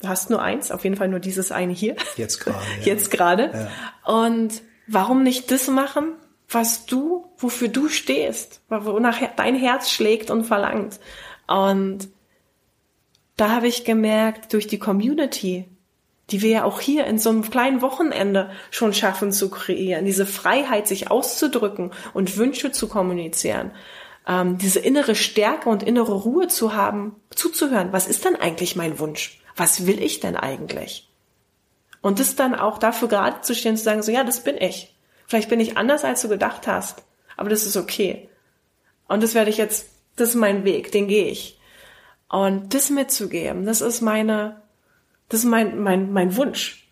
[0.00, 1.96] Du hast nur eins, auf jeden Fall nur dieses eine hier.
[2.16, 2.58] Jetzt gerade.
[2.80, 2.86] Ja.
[2.86, 3.50] Jetzt gerade.
[3.52, 4.12] Ja.
[4.12, 6.14] Und warum nicht das machen,
[6.48, 11.00] was du, wofür du stehst, wonach dein Herz schlägt und verlangt.
[11.46, 12.08] Und
[13.36, 15.66] da habe ich gemerkt, durch die Community,
[16.30, 20.26] die wir ja auch hier in so einem kleinen Wochenende schon schaffen zu kreieren, diese
[20.26, 23.72] Freiheit, sich auszudrücken und Wünsche zu kommunizieren,
[24.26, 27.92] ähm, diese innere Stärke und innere Ruhe zu haben, zuzuhören.
[27.92, 29.40] Was ist denn eigentlich mein Wunsch?
[29.56, 31.11] Was will ich denn eigentlich?
[32.02, 34.94] Und das dann auch dafür gerade zu stehen, zu sagen, so ja, das bin ich.
[35.26, 37.02] Vielleicht bin ich anders, als du gedacht hast,
[37.36, 38.28] aber das ist okay.
[39.08, 39.86] Und das werde ich jetzt,
[40.16, 41.58] das ist mein Weg, den gehe ich.
[42.28, 44.60] Und das mitzugeben, das ist meine,
[45.28, 46.90] das ist mein, mein, mein Wunsch.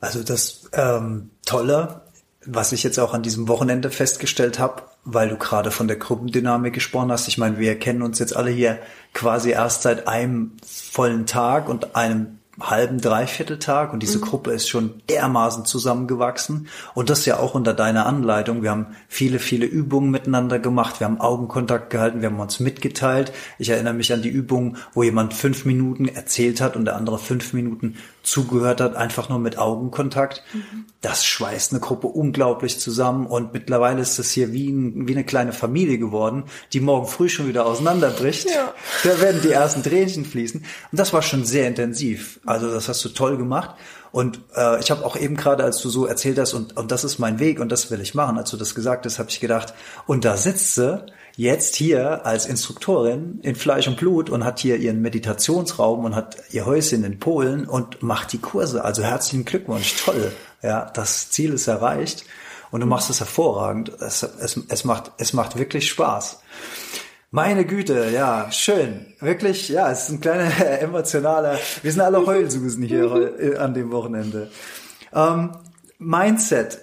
[0.00, 2.02] Also das ähm, Tolle,
[2.44, 6.74] was ich jetzt auch an diesem Wochenende festgestellt habe, weil du gerade von der Gruppendynamik
[6.74, 7.28] gesprochen hast.
[7.28, 8.80] Ich meine, wir kennen uns jetzt alle hier
[9.14, 14.22] quasi erst seit einem vollen Tag und einem halben, dreiviertel Tag und diese mhm.
[14.22, 18.62] Gruppe ist schon dermaßen zusammengewachsen und das ja auch unter deiner Anleitung.
[18.62, 23.32] Wir haben viele, viele Übungen miteinander gemacht, wir haben Augenkontakt gehalten, wir haben uns mitgeteilt.
[23.58, 27.18] Ich erinnere mich an die Übung, wo jemand fünf Minuten erzählt hat und der andere
[27.18, 30.42] fünf Minuten zugehört hat, einfach nur mit Augenkontakt.
[30.52, 30.86] Mhm.
[31.00, 35.24] Das schweißt eine Gruppe unglaublich zusammen und mittlerweile ist das hier wie, ein, wie eine
[35.24, 38.48] kleine Familie geworden, die morgen früh schon wieder auseinanderbricht.
[38.48, 38.72] Ja.
[39.02, 42.40] Da werden die ersten Tränchen fließen und das war schon sehr intensiv.
[42.46, 43.74] Also das hast du toll gemacht.
[44.12, 47.02] Und äh, ich habe auch eben gerade, als du so erzählt hast, und, und das
[47.02, 49.40] ist mein Weg und das will ich machen, als du das gesagt hast, habe ich
[49.40, 49.72] gedacht,
[50.06, 51.02] und da sitzt sie
[51.36, 56.36] jetzt hier als Instruktorin in Fleisch und Blut und hat hier ihren Meditationsraum und hat
[56.50, 58.84] ihr Häuschen in Polen und macht die Kurse.
[58.84, 60.32] Also herzlichen Glückwunsch, toll.
[60.62, 62.24] Ja, das Ziel ist erreicht
[62.70, 63.90] und du machst es hervorragend.
[64.00, 66.40] Es, es, es, macht, es macht wirklich Spaß.
[67.30, 69.14] Meine Güte, ja, schön.
[69.20, 70.50] Wirklich, ja, es ist ein kleiner
[70.82, 74.50] emotionaler, wir sind alle Heulsusen hier äh, an dem Wochenende.
[75.14, 75.56] Ähm,
[75.98, 76.78] Mindset.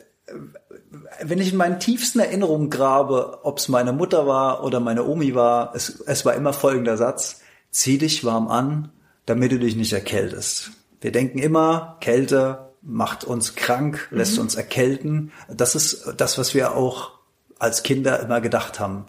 [1.22, 5.36] Wenn ich in meinen tiefsten Erinnerungen grabe, ob es meine Mutter war oder meine Omi
[5.36, 7.42] war, es, es war immer folgender Satz.
[7.70, 8.92] Zieh dich warm an,
[9.26, 10.72] damit du dich nicht erkältest.
[11.02, 14.44] Wir denken immer, Kälte macht uns krank, lässt mhm.
[14.44, 15.32] uns erkälten.
[15.48, 17.12] Das ist das, was wir auch
[17.60, 19.06] als Kinder immer gedacht haben.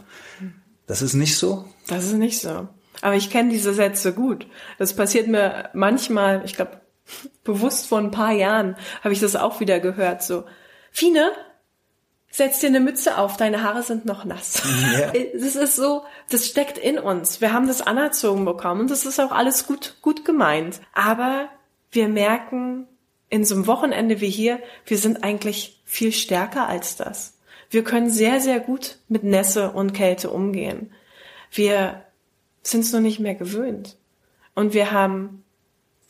[0.86, 1.66] Das ist nicht so?
[1.86, 2.68] Das ist nicht so.
[3.00, 4.46] Aber ich kenne diese Sätze gut.
[4.78, 6.80] Das passiert mir manchmal, ich glaube,
[7.44, 10.22] bewusst vor ein paar Jahren habe ich das auch wieder gehört.
[10.22, 10.44] So,
[10.90, 11.30] Fine,
[12.30, 14.62] setz dir eine Mütze auf, deine Haare sind noch nass.
[14.92, 15.12] Ja.
[15.34, 17.40] Das ist so, das steckt in uns.
[17.40, 20.80] Wir haben das anerzogen bekommen und das ist auch alles gut, gut gemeint.
[20.92, 21.48] Aber
[21.90, 22.86] wir merken
[23.28, 27.34] in so einem Wochenende wie hier, wir sind eigentlich viel stärker als das.
[27.70, 30.92] Wir können sehr, sehr gut mit Nässe und Kälte umgehen.
[31.52, 32.04] Wir
[32.62, 33.96] sind es nur nicht mehr gewöhnt.
[34.54, 35.44] Und wir haben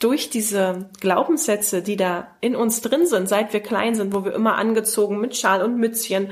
[0.01, 4.35] durch diese Glaubenssätze, die da in uns drin sind, seit wir klein sind, wo wir
[4.35, 6.31] immer angezogen mit Schal und Mützchen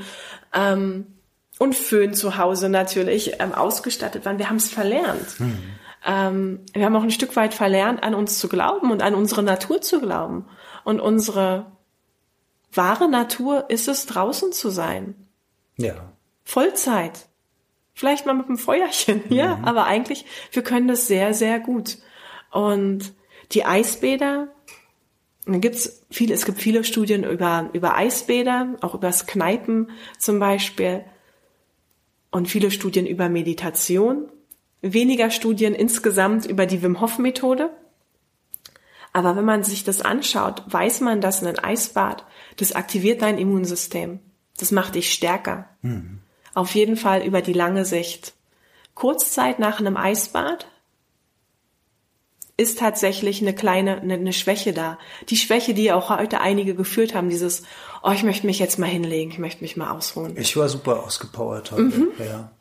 [0.53, 1.07] ähm,
[1.59, 5.39] und Föhn zu Hause natürlich ähm, ausgestattet waren, wir haben es verlernt.
[5.39, 5.57] Mhm.
[6.05, 9.43] Ähm, wir haben auch ein Stück weit verlernt, an uns zu glauben und an unsere
[9.43, 10.47] Natur zu glauben.
[10.83, 11.67] Und unsere
[12.73, 15.15] wahre Natur ist es, draußen zu sein.
[15.77, 15.95] Ja.
[16.43, 17.27] Vollzeit.
[17.93, 19.65] Vielleicht mal mit einem Feuerchen, ja, mhm.
[19.65, 21.97] aber eigentlich, wir können das sehr, sehr gut.
[22.51, 23.13] Und
[23.51, 24.49] die Eisbäder,
[25.45, 30.39] da gibt's viele, es gibt viele Studien über, über Eisbäder, auch über das Kneipen zum
[30.39, 31.03] Beispiel
[32.31, 34.29] und viele Studien über Meditation,
[34.81, 37.71] weniger Studien insgesamt über die Wim Hof Methode.
[39.11, 42.25] Aber wenn man sich das anschaut, weiß man, dass ein Eisbad,
[42.57, 44.19] das aktiviert dein Immunsystem.
[44.57, 45.69] Das macht dich stärker.
[45.81, 46.19] Mhm.
[46.53, 48.33] Auf jeden Fall über die lange Sicht.
[48.93, 50.67] Kurzzeit nach einem Eisbad
[52.59, 54.97] ist tatsächlich eine kleine, eine, eine, Schwäche da.
[55.29, 57.63] Die Schwäche, die auch heute einige geführt haben, dieses,
[58.03, 60.35] oh, ich möchte mich jetzt mal hinlegen, ich möchte mich mal ausruhen.
[60.35, 62.07] Ich war super ausgepowert heute, mhm.
[62.19, 62.51] ja.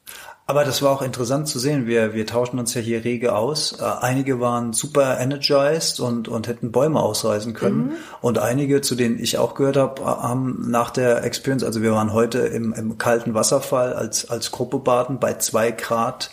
[0.46, 1.86] Aber das war auch interessant zu sehen.
[1.86, 3.72] Wir, wir tauschen uns ja hier rege aus.
[3.80, 7.88] Äh, einige waren super energized und, und hätten Bäume ausreißen können.
[7.88, 7.92] Mhm.
[8.22, 12.14] Und einige, zu denen ich auch gehört habe, haben nach der Experience, also wir waren
[12.14, 16.30] heute im, im kalten Wasserfall als, als Gruppe baden bei zwei Grad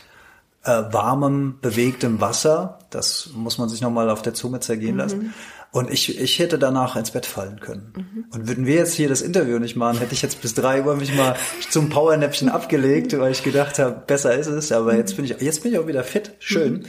[0.66, 2.80] äh, warmem, bewegtem Wasser.
[2.96, 5.20] Das muss man sich nochmal auf der Zunge zergehen lassen.
[5.20, 5.34] Mhm.
[5.72, 7.94] Und ich, ich hätte danach ins Bett fallen können.
[7.96, 8.26] Mhm.
[8.32, 10.96] Und würden wir jetzt hier das Interview nicht machen, hätte ich jetzt bis drei Uhr
[10.96, 11.36] mich mal
[11.70, 14.72] zum Powernäpfchen abgelegt, weil ich gedacht habe, besser ist es.
[14.72, 16.32] Aber jetzt bin ich, jetzt bin ich auch wieder fit.
[16.40, 16.74] Schön.
[16.74, 16.86] Mhm.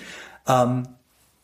[0.46, 0.82] Ähm,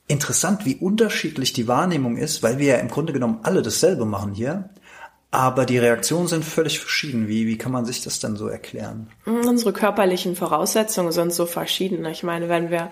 [0.07, 4.35] interessant, wie unterschiedlich die Wahrnehmung ist, weil wir ja im Grunde genommen alle dasselbe machen
[4.35, 4.70] hier.
[5.33, 7.27] Aber die Reaktionen sind völlig verschieden.
[7.27, 9.09] Wie, wie kann man sich das dann so erklären?
[9.25, 12.05] Unsere körperlichen Voraussetzungen sind so verschieden.
[12.05, 12.90] Ich meine, wenn wir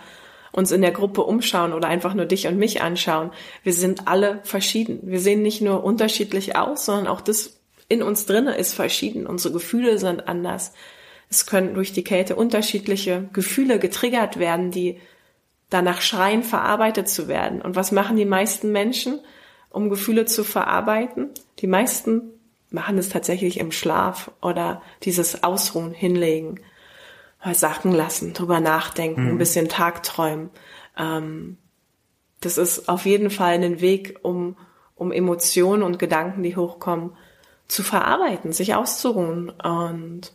[0.52, 3.30] uns in der Gruppe umschauen oder einfach nur dich und mich anschauen,
[3.62, 5.00] wir sind alle verschieden.
[5.04, 9.26] Wir sehen nicht nur unterschiedlich aus, sondern auch das in uns drinne ist verschieden.
[9.26, 10.72] Unsere Gefühle sind anders.
[11.28, 15.00] Es können durch die Kälte unterschiedliche Gefühle getriggert werden, die
[15.70, 17.62] danach schreien, verarbeitet zu werden.
[17.62, 19.20] Und was machen die meisten Menschen,
[19.70, 21.30] um Gefühle zu verarbeiten?
[21.60, 22.22] Die meisten
[22.70, 26.60] machen es tatsächlich im Schlaf oder dieses Ausruhen hinlegen
[27.52, 29.28] sacken lassen, drüber nachdenken, mhm.
[29.30, 30.50] ein bisschen Tagträumen.
[30.96, 31.56] Ähm,
[32.40, 34.56] das ist auf jeden Fall ein Weg, um,
[34.94, 37.12] um Emotionen und Gedanken, die hochkommen,
[37.68, 39.50] zu verarbeiten, sich auszuruhen.
[39.50, 40.32] Und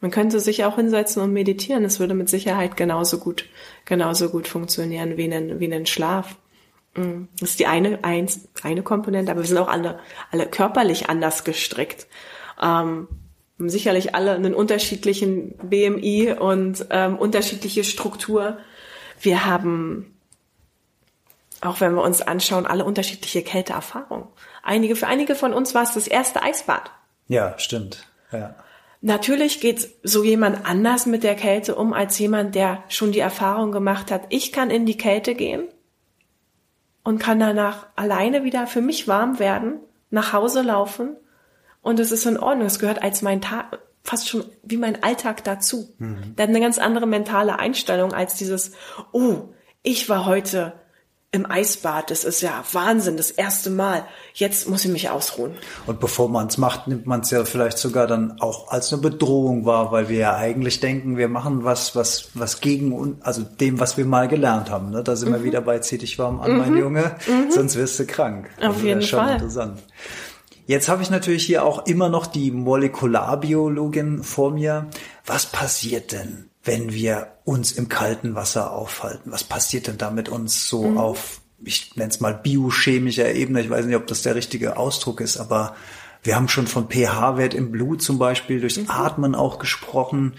[0.00, 1.84] man könnte sich auch hinsetzen und meditieren.
[1.84, 3.46] Es würde mit Sicherheit genauso gut,
[3.84, 6.36] genauso gut funktionieren wie ein, wie ein Schlaf.
[6.94, 7.28] Mhm.
[7.40, 9.98] Das ist die eine, eins, eine Komponente, aber wir sind auch alle,
[10.30, 12.06] alle körperlich anders gestrickt.
[12.62, 13.08] Ähm,
[13.58, 18.58] sicherlich alle einen unterschiedlichen BMI und ähm, unterschiedliche Struktur.
[19.20, 20.16] Wir haben,
[21.60, 24.28] auch wenn wir uns anschauen, alle unterschiedliche Kälteerfahrungen.
[24.62, 26.92] Einige, für einige von uns war es das erste Eisbad.
[27.26, 28.06] Ja, stimmt.
[28.30, 28.54] Ja.
[29.00, 33.72] Natürlich geht so jemand anders mit der Kälte um als jemand, der schon die Erfahrung
[33.72, 35.68] gemacht hat, ich kann in die Kälte gehen
[37.04, 41.16] und kann danach alleine wieder für mich warm werden, nach Hause laufen
[41.88, 42.66] und es ist in Ordnung.
[42.66, 45.88] Es gehört als mein Tag, fast schon wie mein Alltag dazu.
[45.96, 46.36] Mhm.
[46.36, 48.72] Der hat eine ganz andere mentale Einstellung als dieses,
[49.12, 50.74] oh, ich war heute
[51.30, 54.04] im Eisbad, das ist ja Wahnsinn, das erste Mal.
[54.32, 55.52] Jetzt muss ich mich ausruhen.
[55.86, 59.00] Und bevor man es macht, nimmt man es ja vielleicht sogar dann auch als eine
[59.02, 63.80] Bedrohung wahr, weil wir ja eigentlich denken, wir machen was, was, was gegen also dem,
[63.80, 64.90] was wir mal gelernt haben.
[64.90, 65.02] Ne?
[65.02, 65.34] Da sind mhm.
[65.34, 66.58] wir wieder bei zieh dich warm an, mhm.
[66.58, 67.50] mein Junge, mhm.
[67.50, 68.48] sonst wirst du krank.
[68.58, 69.34] Auf also jeden Fall.
[69.34, 69.82] Interessant.
[70.68, 74.86] Jetzt habe ich natürlich hier auch immer noch die Molekularbiologin vor mir.
[75.24, 79.32] Was passiert denn, wenn wir uns im kalten Wasser aufhalten?
[79.32, 80.98] Was passiert denn da mit uns so mhm.
[80.98, 83.62] auf, ich nenne es mal biochemischer Ebene?
[83.62, 85.74] Ich weiß nicht, ob das der richtige Ausdruck ist, aber
[86.22, 88.90] wir haben schon von pH-Wert im Blut zum Beispiel durchs mhm.
[88.90, 90.34] Atmen auch gesprochen.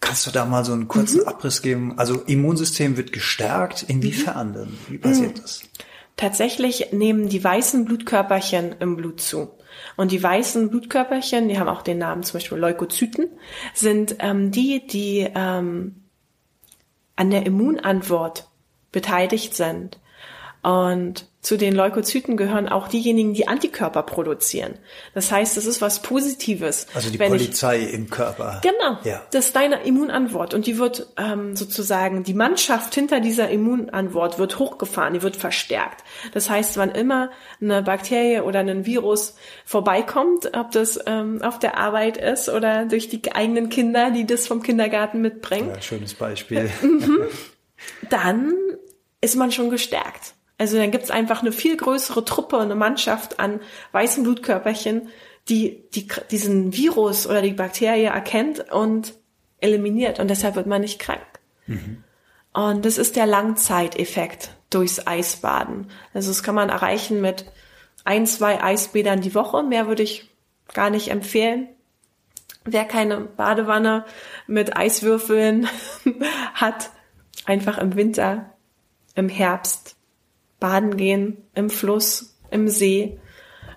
[0.00, 1.28] Kannst du da mal so einen kurzen mhm.
[1.28, 1.96] Abriss geben?
[1.96, 3.84] Also Immunsystem wird gestärkt.
[3.84, 4.54] Inwiefern mhm.
[4.54, 4.78] denn?
[4.88, 5.42] Wie passiert mhm.
[5.42, 5.62] das?
[6.16, 9.50] Tatsächlich nehmen die weißen Blutkörperchen im Blut zu.
[9.96, 13.28] Und die weißen Blutkörperchen, die haben auch den Namen zum Beispiel Leukozyten,
[13.74, 16.04] sind ähm, die, die ähm,
[17.16, 18.48] an der Immunantwort
[18.90, 19.98] beteiligt sind.
[20.62, 24.74] Und zu den Leukozyten gehören auch diejenigen, die Antikörper produzieren.
[25.12, 26.86] Das heißt, es ist was Positives.
[26.94, 28.60] Also die Polizei ich, im Körper.
[28.62, 28.98] Genau.
[29.02, 29.22] Ja.
[29.32, 30.54] Das ist deine Immunantwort.
[30.54, 36.04] Und die wird ähm, sozusagen, die Mannschaft hinter dieser Immunantwort wird hochgefahren, die wird verstärkt.
[36.32, 41.76] Das heißt, wann immer eine Bakterie oder ein Virus vorbeikommt, ob das ähm, auf der
[41.76, 45.70] Arbeit ist oder durch die eigenen Kinder, die das vom Kindergarten mitbringen.
[45.74, 46.70] Ja, schönes Beispiel.
[48.10, 48.54] dann
[49.20, 50.34] ist man schon gestärkt.
[50.62, 53.58] Also dann gibt's einfach eine viel größere Truppe, eine Mannschaft an
[53.90, 55.08] weißen Blutkörperchen,
[55.48, 59.12] die, die diesen Virus oder die Bakterie erkennt und
[59.58, 60.20] eliminiert.
[60.20, 61.26] Und deshalb wird man nicht krank.
[61.66, 62.04] Mhm.
[62.52, 65.90] Und das ist der Langzeiteffekt durchs Eisbaden.
[66.14, 67.46] Also das kann man erreichen mit
[68.04, 69.64] ein, zwei Eisbädern die Woche.
[69.64, 70.30] Mehr würde ich
[70.72, 71.70] gar nicht empfehlen.
[72.64, 74.04] Wer keine Badewanne
[74.46, 75.66] mit Eiswürfeln
[76.54, 76.90] hat,
[77.46, 78.54] einfach im Winter,
[79.16, 79.96] im Herbst
[80.62, 83.18] baden gehen, im Fluss, im See.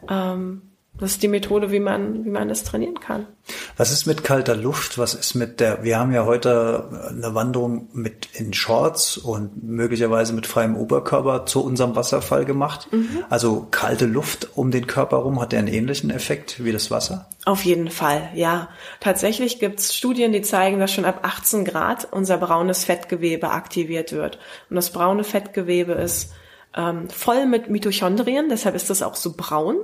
[0.07, 0.61] Ähm,
[0.99, 3.27] das ist die Methode, wie man, wie man das trainieren kann.
[3.75, 4.97] Was ist mit kalter Luft?
[4.97, 10.31] Was ist mit der, wir haben ja heute eine Wanderung mit in Shorts und möglicherweise
[10.31, 12.87] mit freiem Oberkörper zu unserem Wasserfall gemacht.
[12.91, 13.25] Mhm.
[13.29, 17.27] Also kalte Luft um den Körper rum hat der einen ähnlichen Effekt wie das Wasser?
[17.43, 18.69] Auf jeden Fall, ja.
[19.01, 24.39] Tatsächlich gibt's Studien, die zeigen, dass schon ab 18 Grad unser braunes Fettgewebe aktiviert wird.
[24.69, 26.31] Und das braune Fettgewebe ist
[26.75, 29.77] ähm, voll mit Mitochondrien, deshalb ist das auch so braun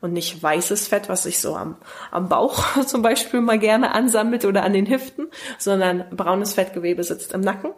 [0.00, 1.76] und nicht weißes Fett, was sich so am,
[2.10, 5.28] am Bauch zum Beispiel mal gerne ansammelt oder an den Hüften,
[5.58, 7.70] sondern braunes Fettgewebe sitzt im Nacken.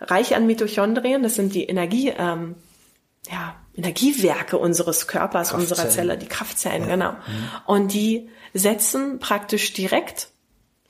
[0.00, 2.54] Reich an Mitochondrien, das sind die Energie, ähm,
[3.30, 6.88] ja, Energiewerke unseres Körpers, unserer Zelle, die Kraftzellen, ja.
[6.88, 7.12] genau.
[7.12, 7.48] Mhm.
[7.66, 10.30] Und die setzen praktisch direkt,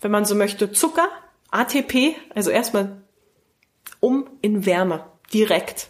[0.01, 1.09] wenn man so möchte, Zucker,
[1.51, 3.03] ATP, also erstmal
[4.01, 5.89] um in Wärme, direkt.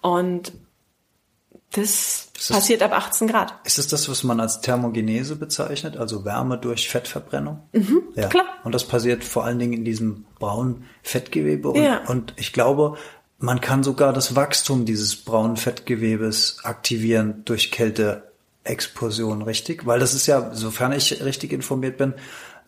[0.00, 0.52] Und
[1.72, 3.54] das, das passiert ab 18 Grad.
[3.64, 7.60] Ist es das, was man als Thermogenese bezeichnet, also Wärme durch Fettverbrennung?
[7.72, 8.28] Mhm, ja.
[8.28, 8.46] Klar.
[8.64, 11.68] Und das passiert vor allen Dingen in diesem braunen Fettgewebe.
[11.68, 12.06] Und, ja.
[12.06, 12.96] und ich glaube,
[13.38, 19.86] man kann sogar das Wachstum dieses braunen Fettgewebes aktivieren durch Kälteexplosion, richtig?
[19.86, 22.14] Weil das ist ja, sofern ich richtig informiert bin,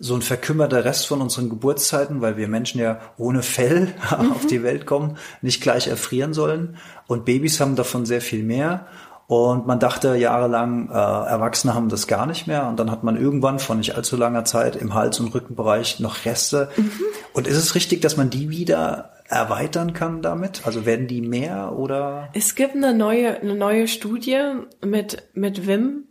[0.01, 4.33] so ein verkümmerter Rest von unseren Geburtszeiten, weil wir Menschen ja ohne Fell mhm.
[4.33, 6.77] auf die Welt kommen, nicht gleich erfrieren sollen.
[7.07, 8.87] Und Babys haben davon sehr viel mehr.
[9.27, 12.67] Und man dachte jahrelang, äh, Erwachsene haben das gar nicht mehr.
[12.67, 16.25] Und dann hat man irgendwann vor nicht allzu langer Zeit im Hals- und Rückenbereich noch
[16.25, 16.71] Reste.
[16.77, 16.91] Mhm.
[17.35, 20.63] Und ist es richtig, dass man die wieder erweitern kann damit?
[20.67, 22.31] Also werden die mehr oder?
[22.33, 24.41] Es gibt eine neue, eine neue Studie
[24.85, 26.09] mit, mit Wim,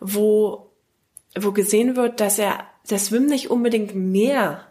[0.00, 0.72] wo,
[1.38, 4.66] wo gesehen wird, dass er dass Wim nicht unbedingt mehr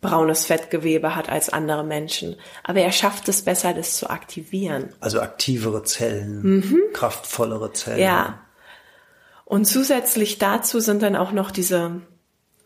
[0.00, 4.94] braunes Fettgewebe hat als andere Menschen, aber er schafft es besser, das zu aktivieren.
[5.00, 6.80] Also aktivere Zellen, mhm.
[6.92, 8.00] kraftvollere Zellen.
[8.00, 8.40] Ja.
[9.44, 12.00] Und zusätzlich dazu sind dann auch noch diese,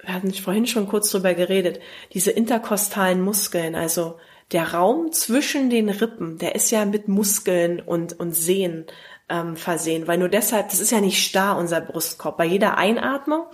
[0.01, 1.81] wir hatten vorhin schon kurz drüber geredet,
[2.13, 4.19] diese interkostalen Muskeln, also
[4.53, 8.87] der Raum zwischen den Rippen, der ist ja mit Muskeln und, und Sehnen
[9.29, 12.37] ähm, versehen, weil nur deshalb, das ist ja nicht starr, unser Brustkorb.
[12.37, 13.47] Bei jeder Einatmung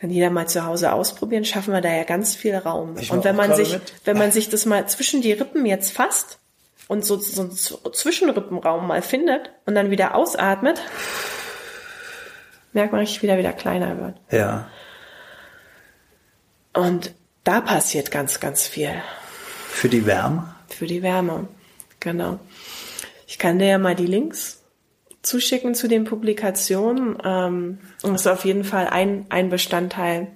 [0.00, 2.96] kann jeder mal zu Hause ausprobieren, schaffen wir da ja ganz viel Raum.
[2.96, 3.94] Und wenn man sich, mit.
[4.04, 6.38] wenn man sich das mal zwischen die Rippen jetzt fasst
[6.86, 10.80] und so, so einen Zwischenrippenraum mal findet und dann wieder ausatmet,
[12.72, 14.14] merkt man richtig, wie der wieder kleiner wird.
[14.30, 14.68] Ja.
[16.72, 18.92] Und da passiert ganz, ganz viel.
[19.68, 20.54] Für die Wärme?
[20.68, 21.48] Für die Wärme,
[21.98, 22.38] genau.
[23.26, 24.57] Ich kann dir ja mal die Links
[25.22, 27.18] zuschicken zu den Publikationen.
[27.24, 30.28] Ähm, das ist auf jeden Fall ein, ein Bestandteil,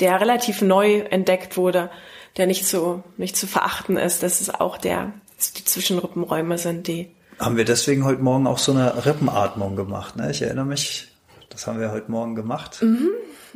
[0.00, 1.90] der relativ neu entdeckt wurde,
[2.36, 4.22] der nicht zu, nicht zu verachten ist.
[4.22, 5.12] Das ist auch der,
[5.56, 7.10] die Zwischenrippenräume sind, die.
[7.38, 10.30] Haben wir deswegen heute Morgen auch so eine Rippenatmung gemacht, ne?
[10.30, 11.08] Ich erinnere mich,
[11.56, 12.82] das haben wir heute Morgen gemacht.
[12.82, 13.08] Mhm.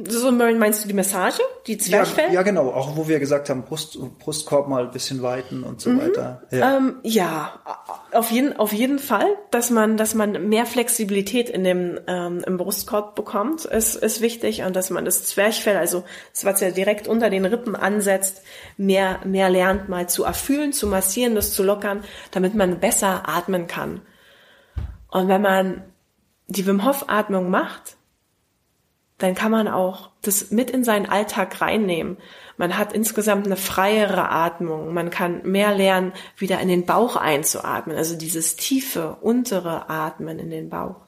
[0.08, 2.28] So meinst du die Massage, die Zwerchfell?
[2.28, 2.70] Ja, ja, genau.
[2.70, 6.00] Auch wo wir gesagt haben, Brust, Brustkorb mal ein bisschen weiten und so mhm.
[6.00, 6.42] weiter.
[6.50, 6.78] Ja.
[6.78, 7.60] Ähm, ja,
[8.12, 12.56] auf jeden, auf jeden Fall, dass man, dass man mehr Flexibilität in dem ähm, im
[12.56, 17.06] Brustkorb bekommt, ist, ist wichtig und dass man das Zwerchfell, also das was ja direkt
[17.06, 18.42] unter den Rippen ansetzt,
[18.78, 23.66] mehr, mehr lernt, mal zu erfühlen, zu massieren, das zu lockern, damit man besser atmen
[23.66, 24.00] kann.
[25.10, 25.82] Und wenn man
[26.50, 27.96] die Wim Hof Atmung macht,
[29.18, 32.16] dann kann man auch das mit in seinen Alltag reinnehmen.
[32.56, 34.92] Man hat insgesamt eine freiere Atmung.
[34.92, 37.96] Man kann mehr lernen, wieder in den Bauch einzuatmen.
[37.96, 41.06] Also dieses tiefe, untere Atmen in den Bauch.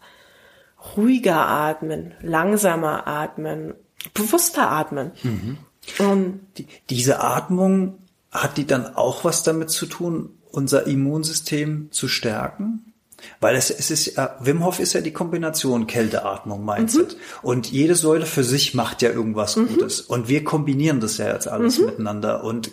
[0.96, 3.74] Ruhiger atmen, langsamer atmen,
[4.14, 5.12] bewusster atmen.
[5.22, 5.58] Mhm.
[5.98, 7.98] Und die, diese Atmung,
[8.30, 12.91] hat die dann auch was damit zu tun, unser Immunsystem zu stärken?
[13.40, 17.14] Weil es, es ist, äh, Wim Hof ist ja die Kombination Kälteatmung, Mindset.
[17.14, 17.18] Mhm.
[17.42, 19.68] Und jede Säule für sich macht ja irgendwas mhm.
[19.68, 20.00] Gutes.
[20.00, 21.86] Und wir kombinieren das ja jetzt alles mhm.
[21.86, 22.44] miteinander.
[22.44, 22.72] Und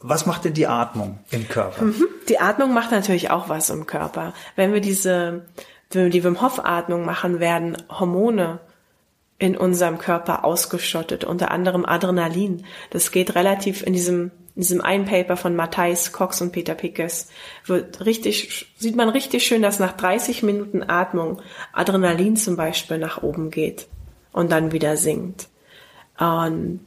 [0.00, 1.84] was macht denn die Atmung im Körper?
[1.84, 2.06] Mhm.
[2.28, 4.34] Die Atmung macht natürlich auch was im Körper.
[4.56, 5.46] Wenn wir diese,
[5.90, 8.60] wenn wir die Wim Hof Atmung machen, werden Hormone
[9.38, 12.64] in unserem Körper ausgeschottet, unter anderem Adrenalin.
[12.90, 17.28] Das geht relativ in diesem in diesem einen Paper von Matthijs Cox und Peter Pickes
[17.66, 21.42] wird richtig, sieht man richtig schön, dass nach 30 Minuten Atmung
[21.72, 23.88] Adrenalin zum Beispiel nach oben geht
[24.32, 25.48] und dann wieder sinkt.
[26.18, 26.84] Und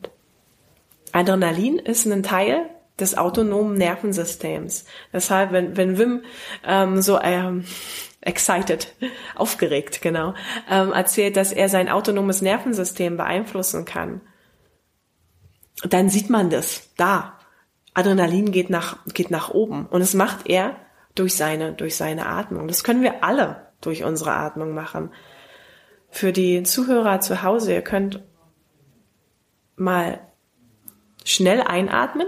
[1.12, 4.86] Adrenalin ist ein Teil des autonomen Nervensystems.
[5.14, 6.24] Deshalb, wenn, wenn Wim
[6.66, 7.66] ähm, so ähm,
[8.22, 8.96] excited,
[9.36, 10.34] aufgeregt, genau,
[10.70, 14.22] ähm, erzählt, dass er sein autonomes Nervensystem beeinflussen kann,
[15.84, 17.37] dann sieht man das da.
[17.98, 19.88] Adrenalin geht nach, geht nach oben.
[19.88, 20.76] Und das macht er
[21.16, 22.68] durch seine, durch seine Atmung.
[22.68, 25.12] Das können wir alle durch unsere Atmung machen.
[26.12, 28.22] Für die Zuhörer zu Hause, ihr könnt
[29.76, 30.20] mal
[31.26, 32.28] schnell einatmen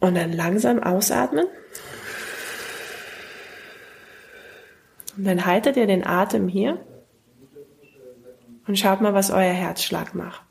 [0.00, 1.46] und dann langsam ausatmen.
[5.16, 6.84] Und dann haltet ihr den Atem hier
[8.66, 10.49] und schaut mal, was euer Herzschlag macht.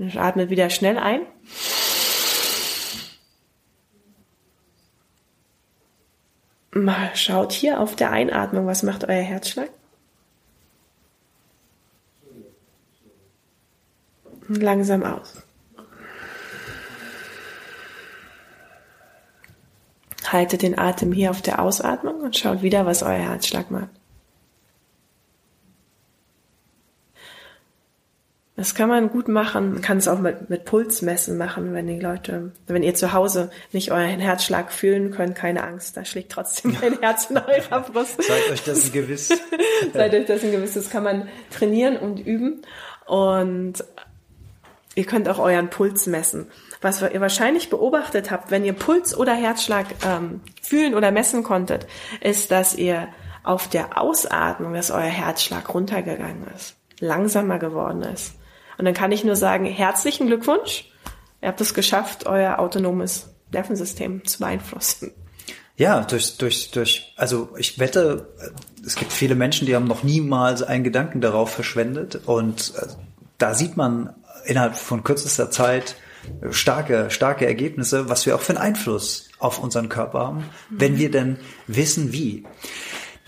[0.00, 1.20] Und atmet wieder schnell ein.
[6.70, 9.68] Mal schaut hier auf der Einatmung, was macht euer Herzschlag?
[14.48, 15.42] Und langsam aus.
[20.26, 23.99] Haltet den Atem hier auf der Ausatmung und schaut wieder, was euer Herzschlag macht.
[28.60, 29.72] Das kann man gut machen.
[29.72, 33.50] Man kann es auch mit, mit Pulsmessen machen, wenn die Leute, wenn ihr zu Hause
[33.72, 38.22] nicht euren Herzschlag fühlen könnt, keine Angst, da schlägt trotzdem mein Herz in eurer Brust.
[38.22, 39.32] Seid euch dessen gewiss.
[39.94, 40.74] Seid euch dessen gewiss.
[40.74, 42.60] Das kann man trainieren und üben.
[43.06, 43.82] Und
[44.94, 46.46] ihr könnt auch euren Puls messen.
[46.82, 51.86] Was ihr wahrscheinlich beobachtet habt, wenn ihr Puls oder Herzschlag ähm, fühlen oder messen konntet,
[52.20, 53.08] ist, dass ihr
[53.42, 58.34] auf der Ausatmung, dass euer Herzschlag runtergegangen ist, langsamer geworden ist.
[58.80, 60.86] Und dann kann ich nur sagen, herzlichen Glückwunsch.
[61.42, 65.12] Ihr habt es geschafft, euer autonomes Nervensystem zu beeinflussen.
[65.76, 68.32] Ja, durch, durch, durch, also ich wette,
[68.82, 72.86] es gibt viele Menschen, die haben noch niemals einen Gedanken darauf verschwendet und äh,
[73.36, 74.14] da sieht man
[74.46, 75.96] innerhalb von kürzester Zeit
[76.50, 81.10] starke, starke Ergebnisse, was wir auch für einen Einfluss auf unseren Körper haben, wenn wir
[81.10, 82.44] denn wissen, wie.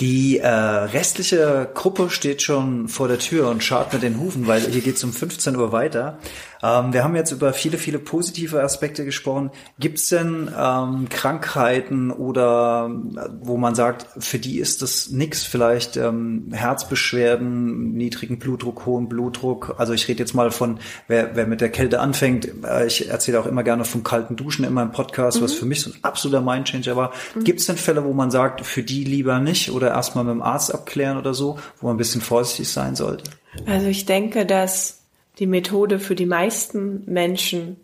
[0.01, 4.61] Die äh, restliche Gruppe steht schon vor der Tür und schaut mit den Hufen, weil
[4.63, 6.19] hier geht's um 15 Uhr weiter.
[6.63, 9.51] Ähm, wir haben jetzt über viele, viele positive Aspekte gesprochen.
[9.79, 15.97] Gibt's denn ähm, Krankheiten oder äh, wo man sagt, für die ist das nix, vielleicht
[15.97, 19.75] ähm, Herzbeschwerden, niedrigen Blutdruck, hohen Blutdruck.
[19.79, 22.49] Also ich rede jetzt mal von, wer, wer mit der Kälte anfängt.
[22.65, 25.45] Äh, ich erzähle auch immer gerne vom kalten Duschen in meinem Podcast, mhm.
[25.45, 27.13] was für mich so ein absoluter Mindchanger war.
[27.35, 27.45] Mhm.
[27.45, 30.73] Gibt's denn Fälle, wo man sagt, für die lieber nicht oder erstmal mit dem Arzt
[30.73, 33.25] abklären oder so, wo man ein bisschen vorsichtig sein sollte?
[33.67, 35.02] Also ich denke, dass
[35.39, 37.77] die Methode für die meisten Menschen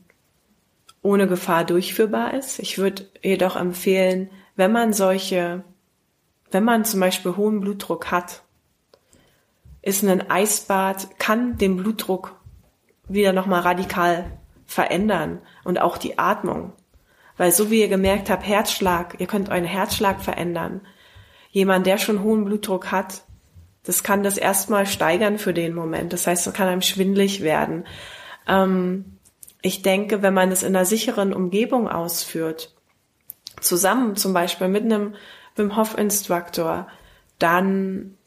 [1.03, 2.59] ohne Gefahr durchführbar ist.
[2.59, 5.64] Ich würde jedoch empfehlen, wenn man solche,
[6.51, 8.42] wenn man zum Beispiel hohen Blutdruck hat,
[9.82, 12.34] ist ein Eisbad, kann den Blutdruck
[13.09, 14.30] wieder nochmal radikal
[14.66, 16.72] verändern und auch die Atmung.
[17.36, 20.82] Weil so wie ihr gemerkt habt, Herzschlag, ihr könnt euren Herzschlag verändern.
[21.51, 23.22] Jemand, der schon hohen Blutdruck hat,
[23.89, 26.12] das kann das erstmal steigern für den Moment.
[26.12, 27.86] Das heißt, es kann einem schwindlig werden.
[28.47, 29.16] Ähm,
[29.62, 32.76] ich denke, wenn man es in einer sicheren Umgebung ausführt,
[33.62, 35.14] zusammen zum Beispiel mit einem
[35.57, 36.86] Wim Hof Instructor,
[37.39, 38.18] dann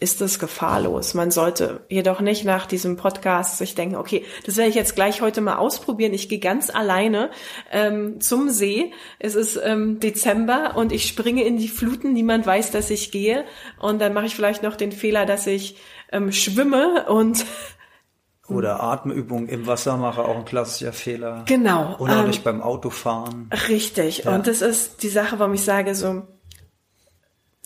[0.00, 1.14] ist es gefahrlos.
[1.14, 5.20] Man sollte jedoch nicht nach diesem Podcast sich denken, okay, das werde ich jetzt gleich
[5.20, 6.14] heute mal ausprobieren.
[6.14, 7.30] Ich gehe ganz alleine
[7.72, 8.92] ähm, zum See.
[9.18, 12.12] Es ist ähm, Dezember und ich springe in die Fluten.
[12.12, 13.44] Niemand weiß, dass ich gehe.
[13.80, 15.76] Und dann mache ich vielleicht noch den Fehler, dass ich
[16.12, 17.44] ähm, schwimme und
[18.48, 21.44] oder Atemübung im Wasser mache, auch ein klassischer Fehler.
[21.46, 21.96] Genau.
[21.98, 23.50] Oder ähm, nicht beim Autofahren.
[23.68, 24.24] Richtig.
[24.24, 24.34] Ja.
[24.34, 26.22] Und das ist die Sache, warum ich sage so,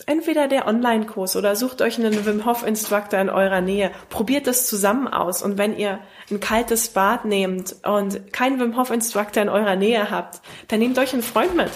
[0.05, 3.91] entweder der Online-Kurs oder sucht euch einen Wim Hof Instructor in eurer Nähe.
[4.09, 5.41] Probiert es zusammen aus.
[5.41, 5.99] Und wenn ihr
[6.29, 10.97] ein kaltes Bad nehmt und keinen Wim Hof Instructor in eurer Nähe habt, dann nehmt
[10.97, 11.71] euch einen Freund mit.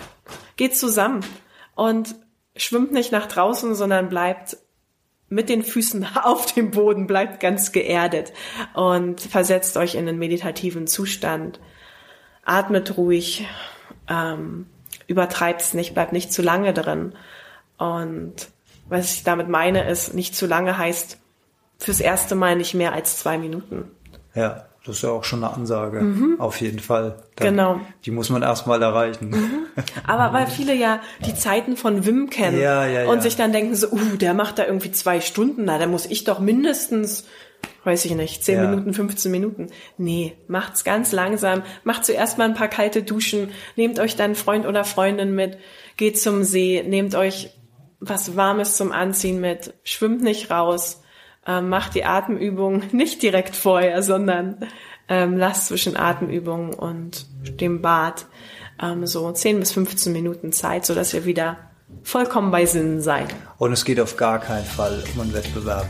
[0.55, 1.21] Geht zusammen
[1.75, 2.15] und
[2.55, 4.57] schwimmt nicht nach draußen, sondern bleibt
[5.29, 8.33] mit den Füßen auf dem Boden, bleibt ganz geerdet
[8.73, 11.59] und versetzt euch in einen meditativen Zustand.
[12.43, 13.45] Atmet ruhig,
[14.09, 14.67] ähm,
[15.07, 17.13] übertreibt's nicht, bleibt nicht zu lange drin
[17.77, 18.33] und
[18.89, 21.19] was ich damit meine, ist, nicht zu lange heißt
[21.77, 23.91] fürs erste Mal nicht mehr als zwei Minuten.
[24.33, 26.39] Ja, das ist ja auch schon eine Ansage, mhm.
[26.39, 27.17] auf jeden Fall.
[27.35, 27.81] Dann, genau.
[28.05, 29.29] Die muss man erstmal erreichen.
[29.29, 29.83] Mhm.
[30.07, 33.09] Aber weil viele ja die Zeiten von Wim kennen ja, ja, ja.
[33.09, 36.05] und sich dann denken so, uh, der macht da irgendwie zwei Stunden, na, da muss
[36.05, 37.25] ich doch mindestens
[37.83, 38.67] weiß ich nicht, 10 ja.
[38.67, 39.67] Minuten, 15 Minuten.
[39.97, 41.63] Nee, macht's ganz langsam.
[41.85, 43.49] Macht zuerst mal ein paar kalte Duschen.
[43.77, 45.57] Nehmt euch dann Freund oder Freundin mit.
[45.95, 46.83] Geht zum See.
[46.85, 47.49] Nehmt euch
[47.99, 49.73] was Warmes zum Anziehen mit.
[49.83, 51.01] Schwimmt nicht raus.
[51.45, 54.67] Ähm, macht die Atemübung nicht direkt vorher, sondern
[55.07, 57.25] ähm, lasst zwischen Atemübungen und
[57.61, 58.25] dem Bad
[58.81, 61.66] ähm, so 10 bis 15 Minuten Zeit, so dass ihr wieder
[62.03, 63.33] vollkommen bei Sinnen seid.
[63.57, 65.87] Und es geht auf gar keinen Fall um einen Wettbewerb.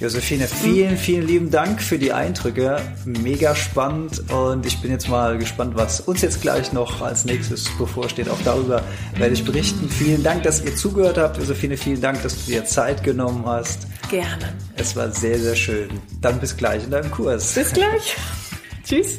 [0.00, 2.80] Josephine, vielen, vielen lieben Dank für die Eindrücke.
[3.04, 7.68] Mega spannend und ich bin jetzt mal gespannt, was uns jetzt gleich noch als nächstes
[7.76, 8.28] bevorsteht.
[8.28, 8.82] Auch darüber
[9.16, 9.88] werde ich berichten.
[9.88, 11.36] Vielen Dank, dass ihr zugehört habt.
[11.38, 13.88] Josephine, vielen Dank, dass du dir Zeit genommen hast.
[14.08, 14.52] Gerne.
[14.76, 15.88] Es war sehr, sehr schön.
[16.20, 17.54] Dann bis gleich in deinem Kurs.
[17.54, 18.16] Bis gleich.
[18.84, 19.18] Tschüss.